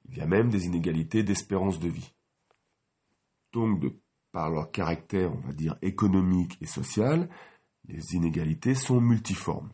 il 0.10 0.18
y 0.18 0.22
a 0.22 0.26
même 0.26 0.50
des 0.50 0.66
inégalités 0.66 1.24
d'espérance 1.24 1.80
de 1.80 1.90
vie. 1.90 2.14
Donc, 3.54 3.84
par 4.32 4.50
leur 4.50 4.72
caractère, 4.72 5.32
on 5.34 5.48
va 5.48 5.54
dire, 5.54 5.78
économique 5.82 6.58
et 6.62 6.66
social, 6.66 7.30
les 7.88 8.14
inégalités 8.14 8.76
sont 8.76 9.02
multiformes. 9.02 9.72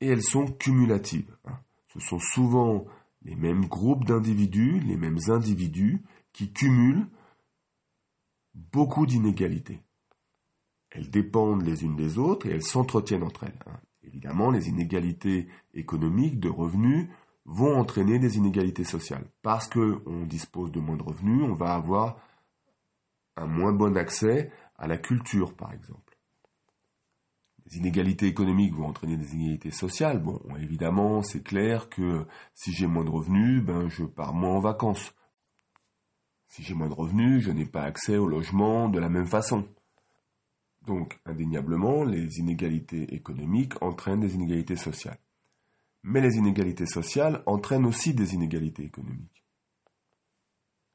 Et 0.00 0.08
elles 0.08 0.22
sont 0.22 0.46
cumulatives. 0.46 1.36
Hein. 1.44 1.58
Ce 1.92 2.00
sont 2.00 2.18
souvent 2.18 2.86
les 3.24 3.34
mêmes 3.34 3.66
groupes 3.66 4.04
d'individus, 4.04 4.80
les 4.80 4.96
mêmes 4.96 5.18
individus 5.28 6.02
qui 6.32 6.52
cumulent 6.52 7.06
beaucoup 8.54 9.06
d'inégalités. 9.06 9.80
Elles 10.90 11.10
dépendent 11.10 11.62
les 11.62 11.84
unes 11.84 11.96
des 11.96 12.18
autres 12.18 12.46
et 12.46 12.50
elles 12.50 12.62
s'entretiennent 12.62 13.24
entre 13.24 13.44
elles. 13.44 13.58
Hein. 13.66 13.80
Évidemment, 14.02 14.50
les 14.50 14.68
inégalités 14.68 15.48
économiques 15.72 16.38
de 16.38 16.48
revenus 16.48 17.08
vont 17.46 17.76
entraîner 17.76 18.18
des 18.18 18.36
inégalités 18.36 18.84
sociales. 18.84 19.26
Parce 19.42 19.68
qu'on 19.68 20.26
dispose 20.26 20.70
de 20.70 20.80
moins 20.80 20.96
de 20.96 21.02
revenus, 21.02 21.42
on 21.42 21.54
va 21.54 21.74
avoir 21.74 22.18
un 23.36 23.46
moins 23.46 23.72
bon 23.72 23.96
accès 23.96 24.52
à 24.76 24.86
la 24.86 24.98
culture, 24.98 25.54
par 25.54 25.72
exemple 25.72 26.13
les 27.66 27.78
inégalités 27.78 28.26
économiques 28.26 28.74
vont 28.74 28.86
entraîner 28.86 29.16
des 29.16 29.34
inégalités 29.34 29.70
sociales. 29.70 30.22
Bon, 30.22 30.40
évidemment, 30.60 31.22
c'est 31.22 31.42
clair 31.42 31.88
que 31.88 32.26
si 32.52 32.72
j'ai 32.72 32.86
moins 32.86 33.04
de 33.04 33.10
revenus, 33.10 33.62
ben 33.62 33.88
je 33.88 34.04
pars 34.04 34.34
moins 34.34 34.56
en 34.56 34.60
vacances. 34.60 35.14
Si 36.48 36.62
j'ai 36.62 36.74
moins 36.74 36.88
de 36.88 36.94
revenus, 36.94 37.42
je 37.42 37.50
n'ai 37.50 37.66
pas 37.66 37.82
accès 37.82 38.16
au 38.16 38.28
logement 38.28 38.88
de 38.88 38.98
la 38.98 39.08
même 39.08 39.26
façon. 39.26 39.66
Donc, 40.86 41.18
indéniablement, 41.24 42.04
les 42.04 42.38
inégalités 42.38 43.14
économiques 43.14 43.80
entraînent 43.82 44.20
des 44.20 44.34
inégalités 44.34 44.76
sociales. 44.76 45.18
Mais 46.02 46.20
les 46.20 46.36
inégalités 46.36 46.86
sociales 46.86 47.42
entraînent 47.46 47.86
aussi 47.86 48.12
des 48.12 48.34
inégalités 48.34 48.84
économiques. 48.84 49.42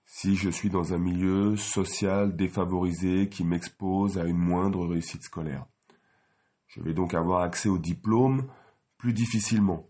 Si 0.06 0.36
je 0.36 0.50
suis 0.50 0.70
dans 0.70 0.94
un 0.94 1.00
milieu 1.00 1.56
social 1.56 2.36
défavorisé 2.36 3.30
qui 3.30 3.44
m'expose 3.44 4.20
à 4.20 4.26
une 4.26 4.38
moindre 4.38 4.86
réussite 4.86 5.24
scolaire, 5.24 5.66
je 6.70 6.82
vais 6.82 6.94
donc 6.94 7.14
avoir 7.14 7.42
accès 7.42 7.68
au 7.68 7.78
diplôme 7.78 8.50
plus 8.98 9.14
difficilement. 9.14 9.90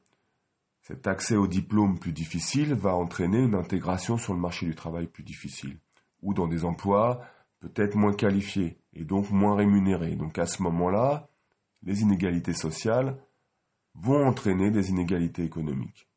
Cet 0.82 1.08
accès 1.08 1.36
au 1.36 1.48
diplôme 1.48 2.00
plus 2.00 2.14
difficile 2.14 2.74
va 2.74 2.96
entraîner 2.96 3.40
une 3.40 3.56
intégration 3.56 4.18
sur 4.18 4.34
le 4.34 4.40
marché 4.40 4.66
du 4.66 4.76
travail 4.76 5.08
plus 5.08 5.24
difficile, 5.24 5.80
ou 6.22 6.34
dans 6.34 6.48
des 6.48 6.66
emplois 6.66 7.22
peut-être 7.60 7.96
moins 7.96 8.14
qualifiés 8.14 8.80
et 8.94 9.04
donc 9.04 9.30
moins 9.30 9.56
rémunérés. 9.56 10.16
Donc 10.16 10.40
à 10.40 10.46
ce 10.46 10.64
moment-là, 10.64 11.30
les 11.84 12.02
inégalités 12.02 12.54
sociales 12.54 13.22
vont 13.94 14.26
entraîner 14.26 14.72
des 14.72 14.90
inégalités 14.90 15.44
économiques. 15.44 16.08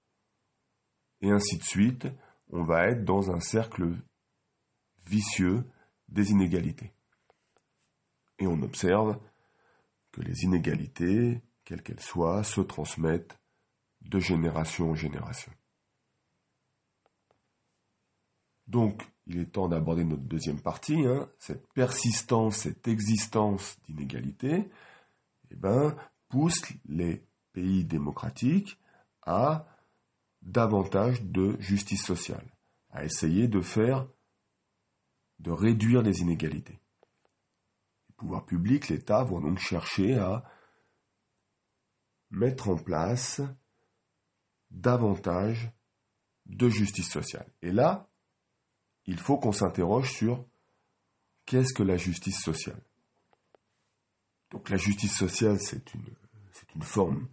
Et 1.21 1.31
ainsi 1.31 1.59
de 1.59 1.65
suite, 1.65 2.09
on 2.51 2.63
va 2.63 2.87
être 2.87 3.05
dans 3.05 3.31
un 3.31 3.41
cercle 3.41 3.93
vicieux 5.07 5.65
des 6.09 6.31
inégalités. 6.31 6.93
Et 8.39 8.47
on 8.47 8.63
observe 8.63 9.19
que 10.13 10.21
les 10.21 10.45
inégalités, 10.45 11.43
quelles 11.65 11.83
qu'elles 11.83 12.01
soient, 12.01 12.45
se 12.45 12.61
transmettent 12.61 13.39
de 14.03 14.21
génération 14.21 14.91
en 14.91 14.95
génération. 14.95 15.53
Donc, 18.67 19.03
il 19.27 19.39
est 19.39 19.53
temps 19.53 19.69
d'aborder 19.69 20.05
notre 20.05 20.23
deuxième 20.23 20.61
partie, 20.61 21.07
hein. 21.07 21.29
cette 21.39 21.67
persistance, 21.73 22.59
cette 22.59 22.89
existence 22.89 23.79
d'inégalités, 23.87 24.71
eh 25.51 25.57
ben, 25.57 25.97
pousse 26.29 26.63
les 26.87 27.25
pays 27.53 27.85
démocratiques 27.85 28.79
à 29.23 29.67
davantage 30.43 31.23
de 31.23 31.57
justice 31.61 32.05
sociale, 32.05 32.47
à 32.91 33.05
essayer 33.05 33.47
de 33.47 33.61
faire, 33.61 34.07
de 35.39 35.51
réduire 35.51 36.03
les 36.03 36.21
inégalités 36.21 36.82
pouvoirs 38.23 38.47
publics, 38.47 38.89
l'État 38.89 39.25
vont 39.25 39.41
donc 39.41 39.59
chercher 39.59 40.15
à 40.15 40.45
mettre 42.31 42.69
en 42.69 42.77
place 42.77 43.41
davantage 44.71 45.73
de 46.47 46.69
justice 46.69 47.11
sociale. 47.11 47.49
Et 47.63 47.73
là, 47.73 48.09
il 49.07 49.19
faut 49.19 49.39
qu'on 49.39 49.51
s'interroge 49.51 50.13
sur 50.13 50.47
qu'est-ce 51.47 51.75
que 51.75 51.83
la 51.83 51.97
justice 51.97 52.41
sociale. 52.41 52.81
Donc 54.53 54.71
la 54.71 54.77
justice 54.77 55.17
sociale, 55.17 55.59
c'est 55.61 55.93
une, 55.95 56.83
forme 56.83 57.29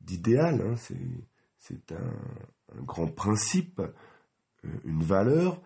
d'idéal, 0.00 0.62
hein, 0.62 0.76
c'est 1.58 1.92
un, 1.92 2.76
un, 2.76 2.82
grand 2.82 3.08
principe, 3.08 3.80
euh, 3.80 4.80
une 4.84 5.02
valeur 5.02 5.60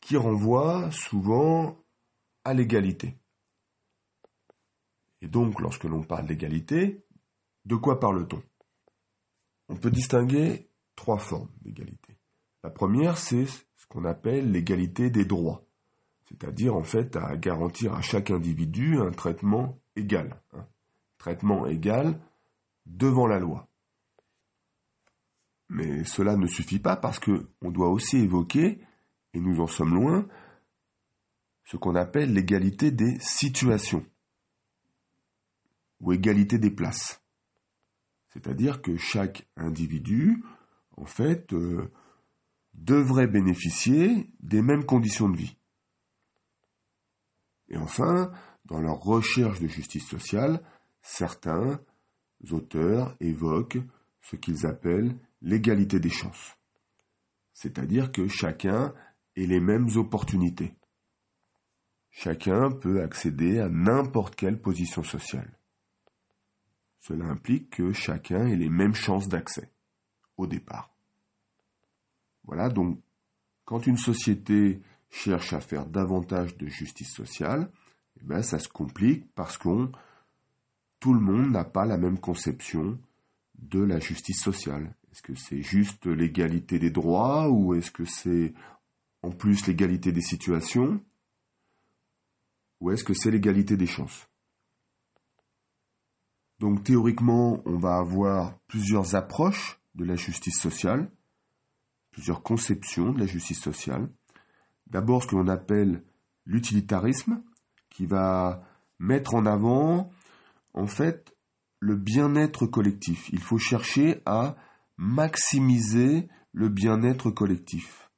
qui 0.00 0.16
renvoie 0.16 0.90
souvent 0.90 1.78
à 2.44 2.54
l'égalité. 2.54 3.21
Et 5.22 5.28
donc, 5.28 5.60
lorsque 5.60 5.84
l'on 5.84 6.02
parle 6.02 6.26
d'égalité, 6.26 7.06
de 7.64 7.76
quoi 7.76 8.00
parle-t-on? 8.00 8.42
On 9.68 9.76
peut 9.76 9.90
distinguer 9.90 10.68
trois 10.96 11.18
formes 11.18 11.48
d'égalité. 11.62 12.18
La 12.64 12.70
première, 12.70 13.16
c'est 13.16 13.46
ce 13.46 13.86
qu'on 13.88 14.04
appelle 14.04 14.50
l'égalité 14.50 15.10
des 15.10 15.24
droits, 15.24 15.64
c'est-à-dire 16.28 16.74
en 16.74 16.82
fait 16.82 17.16
à 17.16 17.36
garantir 17.36 17.94
à 17.94 18.02
chaque 18.02 18.30
individu 18.30 18.98
un 19.00 19.12
traitement 19.12 19.80
égal, 19.96 20.42
hein. 20.52 20.66
traitement 21.18 21.66
égal 21.66 22.20
devant 22.86 23.26
la 23.26 23.38
loi. 23.38 23.68
Mais 25.68 26.04
cela 26.04 26.36
ne 26.36 26.46
suffit 26.46 26.80
pas 26.80 26.96
parce 26.96 27.20
qu'on 27.20 27.70
doit 27.70 27.90
aussi 27.90 28.18
évoquer, 28.18 28.80
et 29.34 29.40
nous 29.40 29.60
en 29.60 29.66
sommes 29.66 29.94
loin, 29.94 30.26
ce 31.64 31.76
qu'on 31.76 31.94
appelle 31.94 32.32
l'égalité 32.32 32.90
des 32.90 33.18
situations 33.20 34.04
ou 36.02 36.12
égalité 36.12 36.58
des 36.58 36.70
places. 36.70 37.22
C'est-à-dire 38.28 38.82
que 38.82 38.96
chaque 38.96 39.48
individu, 39.56 40.42
en 40.96 41.06
fait, 41.06 41.52
euh, 41.52 41.90
devrait 42.74 43.26
bénéficier 43.26 44.30
des 44.40 44.62
mêmes 44.62 44.84
conditions 44.84 45.28
de 45.28 45.36
vie. 45.36 45.56
Et 47.68 47.76
enfin, 47.76 48.30
dans 48.66 48.80
leur 48.80 49.00
recherche 49.00 49.60
de 49.60 49.66
justice 49.66 50.06
sociale, 50.06 50.62
certains 51.02 51.80
auteurs 52.50 53.16
évoquent 53.20 53.80
ce 54.20 54.36
qu'ils 54.36 54.66
appellent 54.66 55.16
l'égalité 55.40 56.00
des 56.00 56.10
chances. 56.10 56.56
C'est-à-dire 57.52 58.12
que 58.12 58.28
chacun 58.28 58.94
ait 59.36 59.46
les 59.46 59.60
mêmes 59.60 59.88
opportunités. 59.96 60.74
Chacun 62.10 62.70
peut 62.70 63.02
accéder 63.02 63.58
à 63.58 63.68
n'importe 63.68 64.36
quelle 64.36 64.60
position 64.60 65.02
sociale. 65.02 65.58
Cela 67.02 67.26
implique 67.26 67.70
que 67.70 67.92
chacun 67.92 68.46
ait 68.46 68.56
les 68.56 68.70
mêmes 68.70 68.94
chances 68.94 69.28
d'accès 69.28 69.72
au 70.36 70.46
départ. 70.46 70.94
Voilà, 72.44 72.68
donc 72.68 73.00
quand 73.64 73.86
une 73.86 73.96
société 73.96 74.80
cherche 75.10 75.52
à 75.52 75.60
faire 75.60 75.86
davantage 75.86 76.56
de 76.56 76.68
justice 76.68 77.12
sociale, 77.12 77.70
eh 78.20 78.24
ben, 78.24 78.42
ça 78.42 78.60
se 78.60 78.68
complique 78.68 79.26
parce 79.34 79.58
qu'on 79.58 79.90
tout 81.00 81.12
le 81.12 81.20
monde 81.20 81.50
n'a 81.50 81.64
pas 81.64 81.86
la 81.86 81.98
même 81.98 82.20
conception 82.20 82.98
de 83.58 83.80
la 83.80 83.98
justice 83.98 84.40
sociale. 84.40 84.94
Est-ce 85.10 85.22
que 85.22 85.34
c'est 85.34 85.60
juste 85.60 86.06
l'égalité 86.06 86.78
des 86.78 86.90
droits 86.90 87.50
ou 87.50 87.74
est-ce 87.74 87.90
que 87.90 88.04
c'est 88.04 88.54
en 89.22 89.30
plus 89.30 89.66
l'égalité 89.66 90.12
des 90.12 90.22
situations 90.22 91.04
ou 92.80 92.92
est-ce 92.92 93.02
que 93.02 93.14
c'est 93.14 93.32
l'égalité 93.32 93.76
des 93.76 93.86
chances? 93.86 94.28
Donc 96.62 96.84
théoriquement, 96.84 97.60
on 97.66 97.76
va 97.76 97.96
avoir 97.96 98.56
plusieurs 98.68 99.16
approches 99.16 99.80
de 99.96 100.04
la 100.04 100.14
justice 100.14 100.60
sociale, 100.60 101.10
plusieurs 102.12 102.40
conceptions 102.40 103.10
de 103.10 103.18
la 103.18 103.26
justice 103.26 103.60
sociale. 103.60 104.08
D'abord 104.86 105.24
ce 105.24 105.26
que 105.26 105.34
l'on 105.34 105.48
appelle 105.48 106.04
l'utilitarisme, 106.46 107.42
qui 107.90 108.06
va 108.06 108.62
mettre 109.00 109.34
en 109.34 109.44
avant, 109.44 110.10
en 110.72 110.86
fait, 110.86 111.36
le 111.80 111.96
bien-être 111.96 112.66
collectif. 112.66 113.28
Il 113.32 113.40
faut 113.40 113.58
chercher 113.58 114.22
à 114.24 114.54
maximiser 114.96 116.28
le 116.52 116.68
bien-être 116.68 117.32
collectif. 117.32 118.08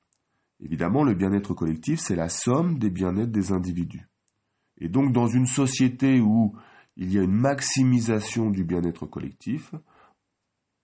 Évidemment, 0.61 1.03
le 1.03 1.15
bien-être 1.15 1.55
collectif, 1.55 1.99
c'est 1.99 2.15
la 2.15 2.29
somme 2.29 2.79
des 2.79 2.91
bien-être 2.91 3.33
des 3.33 3.53
individus. 3.53 4.07
Et 4.77 4.91
donc 4.91 5.15
dans 5.15 5.29
une 5.29 5.47
société 5.47 6.21
où 6.21 6.55
il 6.97 7.13
y 7.13 7.19
a 7.19 7.23
une 7.23 7.33
maximisation 7.33 8.51
du 8.51 8.65
bien-être 8.65 9.07
collectif, 9.07 9.75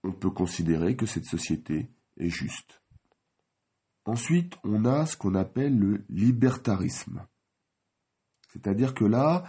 on 0.03 0.13
peut 0.13 0.31
considérer 0.31 0.97
que 0.97 1.07
cette 1.07 1.25
société 1.25 1.91
est 2.17 2.31
juste. 2.31 2.83
Ensuite, 4.05 4.57
on 4.65 4.85
a 4.85 5.07
ce 5.07 5.17
qu'on 5.17 5.35
appelle 5.35 5.79
le 5.79 6.05
libertarisme. 6.09 7.27
C'est-à-dire 8.49 8.95
que 8.95 9.05
là, 9.05 9.45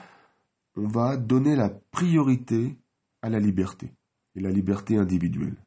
on 0.75 0.87
va 0.87 1.17
donner 1.17 1.55
la 1.55 1.69
priorité 1.69 2.77
à 3.21 3.29
la 3.29 3.39
liberté 3.39 3.93
et 4.35 4.41
la 4.41 4.51
liberté 4.51 4.97
individuelle. 4.97 5.57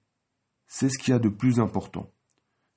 C'est 0.66 0.88
ce 0.88 0.98
qu'il 0.98 1.12
y 1.12 1.16
a 1.16 1.20
de 1.20 1.28
plus 1.28 1.60
important. 1.60 2.10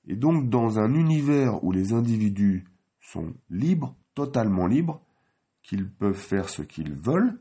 Et 0.06 0.16
donc, 0.16 0.48
dans 0.48 0.78
un 0.78 0.94
univers 0.94 1.62
où 1.62 1.72
les 1.72 1.92
individus 1.92 2.64
sont 3.00 3.34
libres, 3.50 3.94
totalement 4.14 4.66
libres, 4.66 5.02
qu'ils 5.62 5.88
peuvent 5.88 6.14
faire 6.14 6.48
ce 6.48 6.62
qu'ils 6.62 6.94
veulent, 6.94 7.38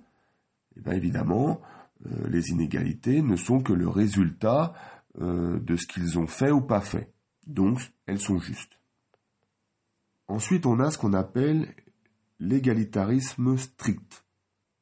eh 0.77 0.81
bien 0.81 0.93
évidemment, 0.93 1.61
euh, 2.05 2.27
les 2.29 2.49
inégalités 2.49 3.21
ne 3.21 3.35
sont 3.35 3.61
que 3.61 3.73
le 3.73 3.87
résultat 3.87 4.73
euh, 5.19 5.59
de 5.59 5.75
ce 5.75 5.87
qu'ils 5.87 6.19
ont 6.19 6.27
fait 6.27 6.51
ou 6.51 6.61
pas 6.61 6.81
fait. 6.81 7.11
Donc, 7.47 7.79
elles 8.05 8.19
sont 8.19 8.39
justes. 8.39 8.79
Ensuite, 10.27 10.65
on 10.65 10.79
a 10.79 10.91
ce 10.91 10.97
qu'on 10.97 11.13
appelle 11.13 11.73
l'égalitarisme 12.39 13.57
strict. 13.57 14.25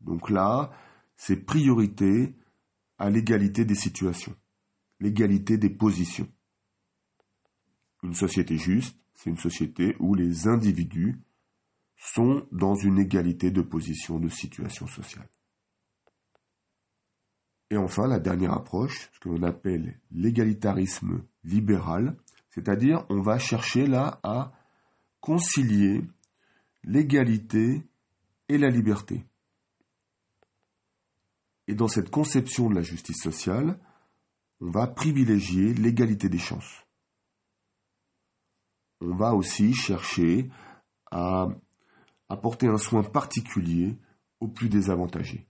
Donc 0.01 0.29
là, 0.29 0.71
c'est 1.15 1.37
priorité 1.37 2.35
à 2.97 3.09
l'égalité 3.09 3.63
des 3.63 3.75
situations, 3.75 4.35
l'égalité 4.99 5.57
des 5.57 5.69
positions. 5.69 6.27
Une 8.03 8.13
société 8.13 8.57
juste, 8.57 8.97
c'est 9.13 9.29
une 9.29 9.37
société 9.37 9.95
où 9.99 10.15
les 10.15 10.47
individus 10.47 11.19
sont 11.97 12.45
dans 12.51 12.75
une 12.75 12.99
égalité 12.99 13.51
de 13.51 13.61
position, 13.61 14.19
de 14.19 14.27
situation 14.29 14.87
sociale. 14.87 15.29
Et 17.71 17.77
enfin, 17.77 18.07
la 18.07 18.19
dernière 18.19 18.53
approche, 18.53 19.09
ce 19.13 19.19
que 19.19 19.29
l'on 19.29 19.43
appelle 19.43 19.99
l'égalitarisme 20.11 21.23
libéral, 21.43 22.15
c'est-à-dire 22.49 23.05
on 23.09 23.21
va 23.21 23.39
chercher 23.39 23.87
là 23.87 24.19
à 24.23 24.51
concilier 25.19 26.03
l'égalité 26.83 27.83
et 28.47 28.57
la 28.57 28.69
liberté. 28.69 29.25
Et 31.67 31.73
dans 31.73 31.87
cette 31.87 32.11
conception 32.11 32.69
de 32.69 32.75
la 32.75 32.83
justice 32.83 33.21
sociale, 33.21 33.79
on 34.61 34.69
va 34.69 34.87
privilégier 34.87 35.73
l'égalité 35.73 36.29
des 36.29 36.37
chances. 36.37 36.85
On 39.01 39.15
va 39.15 39.33
aussi 39.33 39.73
chercher 39.73 40.49
à 41.11 41.47
apporter 42.29 42.67
un 42.67 42.77
soin 42.77 43.03
particulier 43.03 43.97
aux 44.39 44.47
plus 44.47 44.69
désavantagés. 44.69 45.47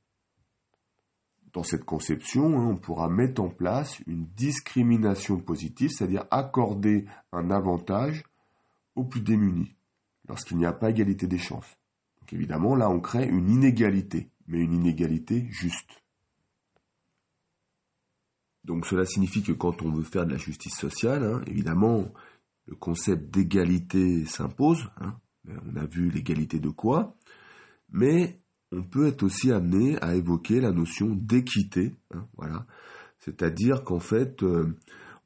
Dans 1.56 1.64
cette 1.64 1.86
conception, 1.86 2.60
hein, 2.60 2.66
on 2.66 2.76
pourra 2.76 3.08
mettre 3.08 3.42
en 3.42 3.48
place 3.48 4.02
une 4.08 4.26
discrimination 4.36 5.40
positive, 5.40 5.90
c'est-à-dire 5.90 6.26
accorder 6.30 7.06
un 7.32 7.50
avantage 7.50 8.24
aux 8.96 9.06
plus 9.06 9.22
démunis, 9.22 9.74
lorsqu'il 10.28 10.58
n'y 10.58 10.66
a 10.66 10.74
pas 10.74 10.90
égalité 10.90 11.28
des 11.28 11.38
chances. 11.38 11.78
Donc 12.20 12.34
évidemment, 12.34 12.76
là, 12.76 12.90
on 12.90 13.00
crée 13.00 13.26
une 13.26 13.50
inégalité, 13.50 14.30
mais 14.48 14.60
une 14.60 14.74
inégalité 14.74 15.48
juste. 15.50 16.04
Donc 18.66 18.86
cela 18.86 19.06
signifie 19.06 19.42
que 19.42 19.54
quand 19.54 19.82
on 19.82 19.92
veut 19.92 20.04
faire 20.04 20.26
de 20.26 20.32
la 20.32 20.38
justice 20.38 20.76
sociale, 20.76 21.24
hein, 21.24 21.42
évidemment, 21.48 22.12
le 22.66 22.76
concept 22.76 23.34
d'égalité 23.34 24.26
s'impose. 24.26 24.90
Hein. 24.98 25.16
On 25.48 25.78
a 25.78 25.86
vu 25.86 26.10
l'égalité 26.10 26.60
de 26.60 26.70
quoi, 26.70 27.16
mais 27.88 28.42
on 28.72 28.84
peut 28.84 29.08
être 29.08 29.24
aussi 29.24 29.52
amené 29.52 29.98
à 30.02 30.16
évoquer 30.16 30.60
la 30.60 30.72
notion 30.72 31.16
d'équité. 31.16 31.94
Hein, 32.14 32.26
voilà, 32.38 32.66
c'est-à-dire 33.20 33.84
qu'en 33.84 34.00
fait, 34.00 34.44
euh, 34.44 34.76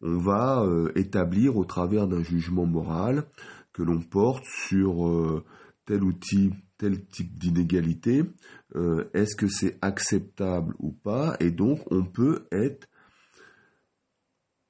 on 0.01 0.17
va 0.17 0.63
euh, 0.63 0.91
établir 0.95 1.57
au 1.57 1.65
travers 1.65 2.07
d'un 2.07 2.23
jugement 2.23 2.65
moral 2.65 3.25
que 3.73 3.83
l'on 3.83 4.01
porte 4.01 4.45
sur 4.45 5.07
euh, 5.07 5.43
tel 5.85 6.03
outil, 6.03 6.53
tel 6.77 7.05
type 7.07 7.37
d'inégalité, 7.37 8.23
est-ce 9.13 9.35
que 9.35 9.47
c'est 9.47 9.79
acceptable 9.81 10.75
ou 10.77 10.91
pas, 10.91 11.35
et 11.39 11.49
donc 11.49 11.79
on 11.91 12.05
peut 12.05 12.45
être 12.51 12.87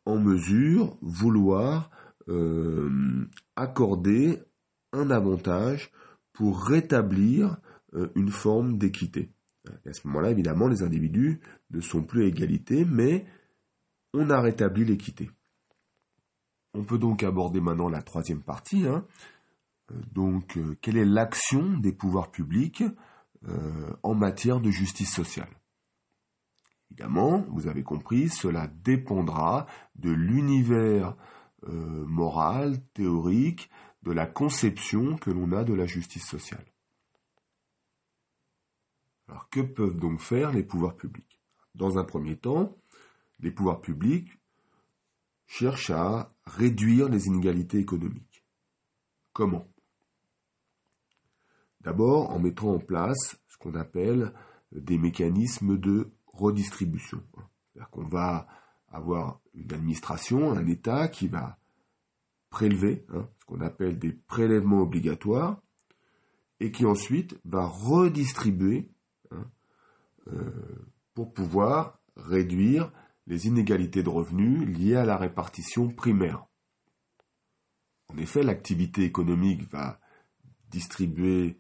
en 0.06 0.18
mesure, 0.18 0.98
vouloir 1.02 1.92
accorder 3.58 4.40
un 4.94 5.12
avantage 5.12 5.92
pour 6.32 6.64
rétablir 6.64 7.58
une 8.16 8.30
forme 8.30 8.78
d'équité. 8.78 9.32
À 9.86 9.94
ce 9.94 10.08
moment-là, 10.08 10.32
évidemment, 10.32 10.68
les 10.68 10.84
individus 10.84 11.40
ne 11.72 11.82
sont 11.82 12.04
plus 12.04 12.24
à 12.24 12.28
égalité, 12.28 12.86
mais 12.86 13.26
on 14.14 14.30
a 14.30 14.40
rétabli 14.40 14.86
l'équité. 14.86 15.30
On 16.74 16.84
peut 16.84 16.98
donc 16.98 17.24
aborder 17.24 17.60
maintenant 17.60 17.90
la 17.90 18.02
troisième 18.02 18.42
partie. 18.42 18.88
Hein. 18.88 19.06
Euh, 19.92 19.96
donc, 20.12 20.58
euh, 20.58 20.78
quelle 20.82 20.98
est 20.98 21.06
l'action 21.06 21.78
des 21.78 21.92
pouvoirs 21.92 22.32
publics 22.32 22.84
en 24.04 24.16
matière 24.16 24.60
de 24.60 24.70
justice 24.70 25.14
sociale? 25.14 25.60
Évidemment, 26.92 27.46
vous 27.50 27.68
avez 27.68 27.84
compris, 27.84 28.30
cela 28.30 28.68
dépendra 28.68 29.68
de 29.96 30.12
l'univers 30.12 31.16
euh, 31.68 32.06
moral, 32.06 32.80
théorique, 32.94 33.70
de 34.04 34.12
la 34.12 34.26
conception 34.26 35.18
que 35.18 35.30
l'on 35.30 35.52
a 35.52 35.64
de 35.64 35.74
la 35.74 35.86
justice 35.86 36.26
sociale. 36.26 36.66
Alors 39.30 39.50
que 39.50 39.62
peuvent 39.62 39.98
donc 39.98 40.20
faire 40.20 40.52
les 40.52 40.64
pouvoirs 40.64 40.96
publics? 40.96 41.40
Dans 41.76 41.98
un 41.98 42.04
premier 42.04 42.36
temps, 42.36 42.76
les 43.40 43.52
pouvoirs 43.52 43.80
publics 43.80 44.40
cherchent 45.46 45.92
à 45.92 46.34
réduire 46.46 47.10
les 47.10 47.28
inégalités 47.28 47.78
économiques. 47.78 48.44
Comment? 49.34 49.68
D'abord 51.82 52.32
en 52.32 52.40
mettant 52.40 52.74
en 52.74 52.80
place 52.80 53.40
ce 53.48 53.58
qu'on 53.58 53.76
appelle 53.76 54.34
des 54.72 54.98
mécanismes 54.98 55.78
de 55.78 56.12
redistribution. 56.28 57.24
C'est-à-dire 57.34 57.90
qu'on 57.92 58.08
va 58.08 58.48
avoir 58.90 59.40
une 59.54 59.72
administration, 59.72 60.52
un 60.52 60.66
État 60.66 61.08
qui 61.08 61.28
va 61.28 61.58
prélever 62.50 63.06
hein, 63.10 63.28
ce 63.40 63.46
qu'on 63.46 63.62
appelle 63.62 64.00
des 64.00 64.12
prélèvements 64.12 64.82
obligatoires 64.82 65.62
et 66.60 66.72
qui 66.72 66.86
ensuite 66.86 67.40
va 67.46 67.66
redistribuer 67.66 68.90
pour 71.14 71.34
pouvoir 71.34 72.00
réduire 72.16 72.92
les 73.28 73.48
inégalités 73.48 74.04
de 74.04 74.10
revenus 74.10 74.68
liées 74.68 74.96
à 74.96 75.06
la 75.06 75.18
répartition 75.18 75.90
primaire. 75.90 76.46
En 78.10 78.18
effet, 78.18 78.44
l'activité 78.44 79.04
économique 79.04 79.70
va 79.72 80.00
distribuer 80.70 81.60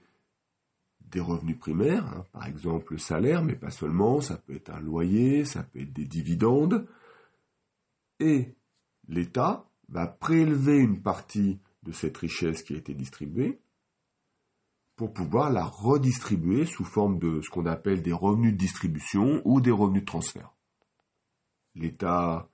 des 1.01 1.19
revenus 1.19 1.57
primaires, 1.57 2.05
hein, 2.07 2.25
par 2.31 2.47
exemple 2.47 2.93
le 2.93 2.99
salaire, 2.99 3.43
mais 3.43 3.55
pas 3.55 3.71
seulement, 3.71 4.21
ça 4.21 4.37
peut 4.37 4.55
être 4.55 4.69
un 4.69 4.79
loyer, 4.79 5.45
ça 5.45 5.63
peut 5.63 5.81
être 5.81 5.93
des 5.93 6.05
dividendes, 6.05 6.87
et 8.19 8.55
l'État 9.07 9.65
va 9.87 10.07
prélever 10.07 10.77
une 10.77 11.01
partie 11.01 11.59
de 11.83 11.91
cette 11.91 12.17
richesse 12.17 12.63
qui 12.63 12.75
a 12.75 12.77
été 12.77 12.93
distribuée 12.93 13.59
pour 14.99 15.13
pouvoir 15.13 15.49
la 15.49 15.63
redistribuer 15.63 16.65
sous 16.65 16.83
forme 16.83 17.19
de 17.19 17.39
ce 17.39 17.49
qu'on 17.49 17.65
appelle 17.65 18.01
des 18.01 18.11
revenus 18.11 18.51
de 18.51 18.57
distribution 18.57 19.41
ou 19.45 19.61
des 19.61 19.71
revenus 19.71 20.01
de 20.01 20.05
transfert. 20.05 20.53
L'État, 21.73 22.49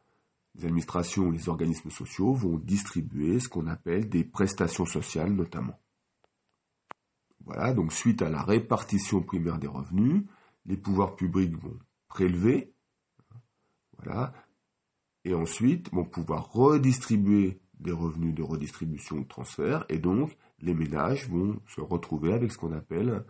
les 0.53 0.65
administrations, 0.65 1.31
les 1.31 1.49
organismes 1.49 1.89
sociaux 1.89 2.35
vont 2.35 2.59
distribuer 2.59 3.39
ce 3.39 3.49
qu'on 3.49 3.65
appelle 3.65 4.09
des 4.09 4.23
prestations 4.23 4.85
sociales 4.85 5.33
notamment. 5.33 5.79
Voilà, 7.45 7.73
donc 7.73 7.91
suite 7.91 8.21
à 8.21 8.29
la 8.29 8.43
répartition 8.43 9.23
primaire 9.23 9.57
des 9.57 9.65
revenus, 9.65 10.21
les 10.67 10.77
pouvoirs 10.77 11.15
publics 11.15 11.57
vont 11.57 11.79
prélever, 12.09 12.75
voilà, 13.97 14.33
et 15.23 15.33
ensuite 15.33 15.91
vont 15.91 16.05
pouvoir 16.05 16.51
redistribuer 16.51 17.59
des 17.79 17.91
revenus 17.91 18.35
de 18.35 18.43
redistribution 18.43 19.15
ou 19.15 19.23
de 19.23 19.27
transfert, 19.27 19.83
et 19.89 19.97
donc 19.97 20.37
les 20.59 20.73
ménages 20.73 21.29
vont 21.29 21.61
se 21.67 21.81
retrouver 21.81 22.33
avec 22.33 22.51
ce 22.51 22.57
qu'on 22.57 22.71
appelle 22.71 23.25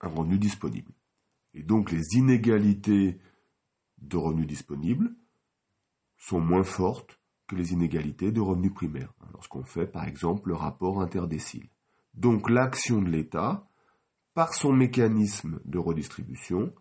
un 0.00 0.08
revenu 0.08 0.38
disponible. 0.38 0.92
Et 1.54 1.62
donc 1.62 1.90
les 1.90 2.16
inégalités 2.16 3.20
de 3.98 4.16
revenus 4.16 4.46
disponibles 4.46 5.14
sont 6.16 6.40
moins 6.40 6.62
fortes 6.62 7.18
que 7.46 7.56
les 7.56 7.72
inégalités 7.72 8.30
de 8.30 8.40
revenus 8.40 8.72
primaires, 8.72 9.12
lorsqu'on 9.32 9.64
fait 9.64 9.86
par 9.86 10.04
exemple 10.04 10.48
le 10.48 10.54
rapport 10.54 11.00
interdécile. 11.00 11.68
Donc 12.14 12.48
l'action 12.48 13.02
de 13.02 13.10
l'État, 13.10 13.68
par 14.34 14.54
son 14.54 14.72
mécanisme 14.72 15.60
de 15.64 15.78
redistribution, 15.78 16.72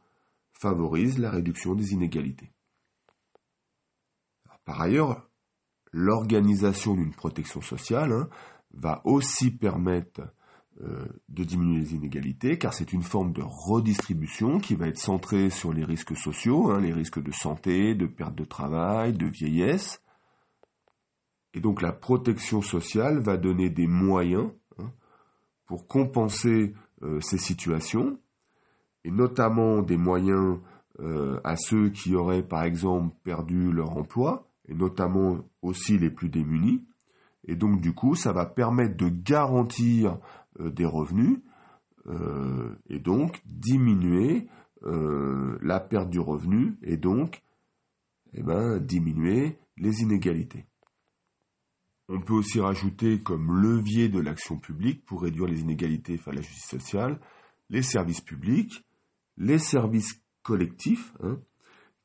favorise 0.53 1.17
la 1.17 1.31
réduction 1.31 1.73
des 1.73 1.93
inégalités. 1.93 2.51
Par 4.65 4.81
ailleurs, 4.81 5.27
l'organisation 5.91 6.93
d'une 6.93 7.13
protection 7.13 7.61
sociale 7.61 8.11
hein, 8.11 8.29
va 8.73 9.01
aussi 9.03 9.51
permettre 9.51 10.21
euh, 10.81 11.05
de 11.27 11.43
diminuer 11.43 11.79
les 11.79 11.95
inégalités, 11.95 12.57
car 12.57 12.73
c'est 12.73 12.93
une 12.93 13.03
forme 13.03 13.33
de 13.33 13.41
redistribution 13.43 14.59
qui 14.59 14.75
va 14.75 14.87
être 14.87 14.97
centrée 14.97 15.49
sur 15.49 15.73
les 15.73 15.83
risques 15.83 16.15
sociaux, 16.15 16.71
hein, 16.71 16.79
les 16.79 16.93
risques 16.93 17.21
de 17.21 17.31
santé, 17.31 17.95
de 17.95 18.05
perte 18.05 18.35
de 18.35 18.45
travail, 18.45 19.13
de 19.13 19.25
vieillesse. 19.25 20.01
Et 21.53 21.59
donc 21.59 21.81
la 21.81 21.91
protection 21.91 22.61
sociale 22.61 23.19
va 23.19 23.37
donner 23.37 23.69
des 23.69 23.87
moyens 23.87 24.51
pour 25.69 25.87
compenser 25.87 26.73
euh, 27.03 27.21
ces 27.21 27.37
situations, 27.37 28.19
et 29.03 29.11
notamment 29.11 29.83
des 29.83 29.97
moyens 29.97 30.59
euh, 30.99 31.39
à 31.43 31.55
ceux 31.55 31.89
qui 31.89 32.15
auraient 32.15 32.41
par 32.41 32.63
exemple 32.63 33.15
perdu 33.23 33.71
leur 33.71 33.95
emploi, 33.95 34.49
et 34.67 34.73
notamment 34.73 35.37
aussi 35.61 35.99
les 35.99 36.09
plus 36.09 36.29
démunis. 36.29 36.83
Et 37.49 37.55
donc 37.55 37.81
du 37.81 37.93
coup, 37.93 38.15
ça 38.15 38.31
va 38.31 38.45
permettre 38.45 38.95
de 38.95 39.09
garantir 39.09 40.19
euh, 40.59 40.69
des 40.69 40.85
revenus 40.85 41.39
et 42.89 42.97
donc 42.97 43.39
diminuer 43.45 44.47
la 44.81 45.79
perte 45.79 46.09
du 46.09 46.19
revenu 46.19 46.79
et 46.81 46.97
donc 46.97 47.43
eh 48.33 48.41
ben, 48.41 48.79
diminuer 48.79 49.59
les 49.77 50.01
inégalités. 50.01 50.65
On 52.07 52.19
peut 52.19 52.33
aussi 52.33 52.59
rajouter 52.61 53.21
comme 53.21 53.61
levier 53.61 54.09
de 54.09 54.19
l'action 54.19 54.57
publique 54.57 55.05
pour 55.05 55.21
réduire 55.21 55.45
les 55.45 55.61
inégalités 55.61 56.17
face 56.17 56.33
à 56.33 56.37
la 56.37 56.41
justice 56.41 56.69
sociale 56.69 57.19
les 57.69 57.83
services 57.83 58.21
publics, 58.21 58.83
les 59.37 59.59
services 59.59 60.21
collectifs, 60.43 61.13
hein, 61.21 61.39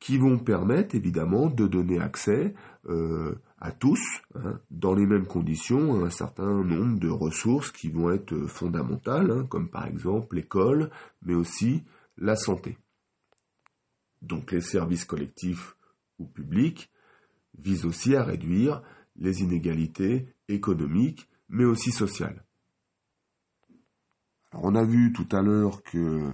qui 0.04 0.18
vont 0.18 0.38
permettre 0.38 0.94
évidemment 0.94 1.48
de 1.48 1.66
donner 1.66 1.98
accès 1.98 2.52
euh, 2.90 3.40
à 3.58 3.72
tous, 3.72 4.02
hein, 4.34 4.60
dans 4.70 4.94
les 4.94 5.06
mêmes 5.06 5.26
conditions, 5.26 5.94
à 5.94 6.08
un 6.08 6.10
certain 6.10 6.62
nombre 6.62 7.00
de 7.00 7.08
ressources 7.08 7.70
qui 7.70 7.88
vont 7.88 8.10
être 8.10 8.36
fondamentales, 8.46 9.30
hein, 9.30 9.46
comme 9.48 9.70
par 9.70 9.86
exemple 9.86 10.36
l'école, 10.36 10.90
mais 11.22 11.32
aussi 11.32 11.84
la 12.18 12.36
santé. 12.36 12.76
Donc 14.20 14.52
les 14.52 14.60
services 14.60 15.06
collectifs 15.06 15.74
ou 16.18 16.26
publics 16.26 16.90
visent 17.58 17.86
aussi 17.86 18.14
à 18.14 18.24
réduire 18.24 18.82
les 19.16 19.40
inégalités 19.40 20.34
économiques, 20.48 21.30
mais 21.48 21.64
aussi 21.64 21.92
sociales. 21.92 22.44
on 24.52 24.74
a 24.74 24.84
vu 24.84 25.14
tout 25.14 25.34
à 25.34 25.40
l'heure 25.40 25.82
que 25.82 26.30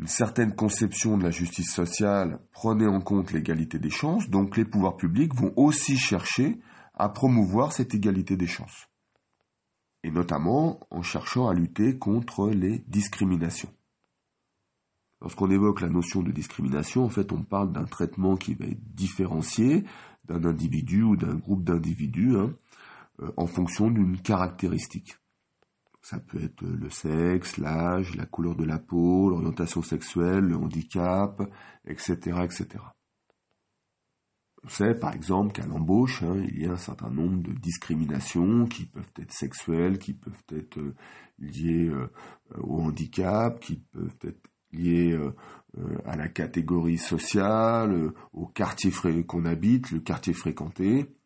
une 0.00 0.06
certaine 0.08 0.54
conception 0.54 1.16
de 1.16 1.22
la 1.22 1.30
justice 1.30 1.72
sociale 1.72 2.40
prenait 2.52 2.86
en 2.86 3.00
compte 3.00 3.32
l'égalité 3.32 3.78
des 3.78 3.90
chances, 3.90 4.28
donc 4.28 4.56
les 4.56 4.64
pouvoirs 4.64 4.96
publics 4.96 5.34
vont 5.34 5.52
aussi 5.56 5.96
chercher 5.96 6.58
à 6.94 7.08
promouvoir 7.08 7.72
cette 7.72 7.94
égalité 7.94 8.36
des 8.36 8.46
chances, 8.46 8.88
et 10.02 10.10
notamment 10.10 10.80
en 10.90 11.02
cherchant 11.02 11.48
à 11.48 11.54
lutter 11.54 11.96
contre 11.98 12.50
les 12.50 12.80
discriminations. 12.88 13.72
Lorsqu'on 15.20 15.50
évoque 15.50 15.80
la 15.80 15.88
notion 15.88 16.22
de 16.22 16.32
discrimination, 16.32 17.04
en 17.04 17.08
fait, 17.08 17.32
on 17.32 17.42
parle 17.42 17.72
d'un 17.72 17.86
traitement 17.86 18.36
qui 18.36 18.54
va 18.54 18.66
être 18.66 18.94
différencié 18.94 19.84
d'un 20.26 20.44
individu 20.44 21.02
ou 21.02 21.16
d'un 21.16 21.36
groupe 21.36 21.64
d'individus 21.64 22.36
hein, 22.36 22.54
euh, 23.20 23.32
en 23.36 23.46
fonction 23.46 23.90
d'une 23.90 24.20
caractéristique. 24.20 25.16
Ça 26.04 26.20
peut 26.20 26.44
être 26.44 26.62
le 26.62 26.90
sexe, 26.90 27.56
l'âge, 27.56 28.14
la 28.14 28.26
couleur 28.26 28.56
de 28.56 28.64
la 28.64 28.78
peau, 28.78 29.30
l'orientation 29.30 29.80
sexuelle, 29.80 30.44
le 30.44 30.54
handicap, 30.54 31.40
etc., 31.86 32.40
etc. 32.44 32.84
On 34.62 34.68
sait 34.68 34.94
par 34.94 35.14
exemple 35.14 35.52
qu'à 35.52 35.64
l'embauche, 35.64 36.22
hein, 36.22 36.44
il 36.46 36.60
y 36.60 36.66
a 36.66 36.72
un 36.72 36.76
certain 36.76 37.08
nombre 37.08 37.42
de 37.42 37.52
discriminations 37.52 38.66
qui 38.66 38.84
peuvent 38.84 39.12
être 39.18 39.32
sexuelles, 39.32 39.98
qui 39.98 40.12
peuvent 40.12 40.44
être 40.50 40.78
euh, 40.78 40.94
liées 41.38 41.88
euh, 41.88 42.12
au 42.58 42.82
handicap, 42.82 43.58
qui 43.58 43.76
peuvent 43.76 44.18
être 44.24 44.46
liées 44.72 45.12
euh, 45.12 45.32
à 46.04 46.16
la 46.16 46.28
catégorie 46.28 46.98
sociale, 46.98 48.12
au 48.34 48.46
quartier 48.46 48.90
qu'on 49.26 49.46
habite, 49.46 49.90
le 49.90 50.00
quartier 50.00 50.34
fréquenté. 50.34 51.16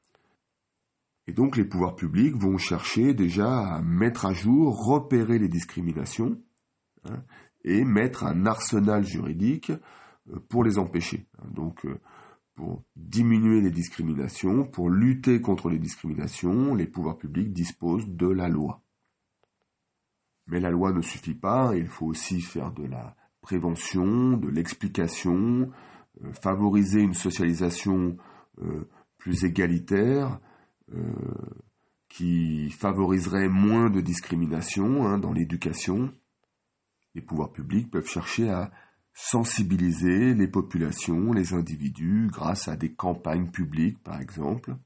Et 1.28 1.32
donc 1.32 1.56
les 1.56 1.64
pouvoirs 1.64 1.94
publics 1.94 2.34
vont 2.34 2.58
chercher 2.58 3.14
déjà 3.14 3.76
à 3.76 3.82
mettre 3.82 4.26
à 4.26 4.32
jour, 4.32 4.84
repérer 4.84 5.38
les 5.38 5.48
discriminations 5.48 6.42
hein, 7.04 7.22
et 7.62 7.84
mettre 7.84 8.24
un 8.24 8.46
arsenal 8.46 9.04
juridique 9.04 9.70
euh, 9.70 10.40
pour 10.48 10.64
les 10.64 10.78
empêcher. 10.78 11.28
Donc 11.54 11.86
pour 12.58 12.82
diminuer 12.96 13.60
les 13.60 13.70
discriminations, 13.70 14.64
pour 14.64 14.90
lutter 14.90 15.40
contre 15.40 15.68
les 15.68 15.78
discriminations, 15.78 16.74
les 16.74 16.88
pouvoirs 16.88 17.16
publics 17.16 17.52
disposent 17.52 18.08
de 18.08 18.26
la 18.26 18.48
loi. 18.48 18.82
Mais 20.48 20.58
la 20.58 20.70
loi 20.70 20.92
ne 20.92 21.00
suffit 21.00 21.36
pas, 21.36 21.76
il 21.76 21.86
faut 21.86 22.06
aussi 22.06 22.40
faire 22.40 22.72
de 22.72 22.84
la 22.84 23.14
prévention, 23.42 24.36
de 24.36 24.48
l'explication, 24.48 25.70
euh, 26.24 26.32
favoriser 26.32 27.00
une 27.00 27.14
socialisation 27.14 28.16
euh, 28.60 28.88
plus 29.18 29.44
égalitaire, 29.44 30.32
euh, 30.32 30.47
qui 32.08 32.70
favoriserait 32.70 33.48
moins 33.48 33.90
de 33.90 34.00
discrimination 34.00 35.06
hein, 35.06 35.18
dans 35.18 35.32
l'éducation. 35.32 36.12
Les 37.14 37.22
pouvoirs 37.22 37.52
publics 37.52 37.90
peuvent 37.90 38.08
chercher 38.08 38.50
à 38.50 38.70
sensibiliser 39.12 40.34
les 40.34 40.46
populations, 40.46 41.32
les 41.32 41.52
individus, 41.52 42.28
grâce 42.30 42.68
à 42.68 42.76
des 42.76 42.92
campagnes 42.92 43.50
publiques 43.50 44.02
par 44.02 44.20
exemple, 44.20 44.76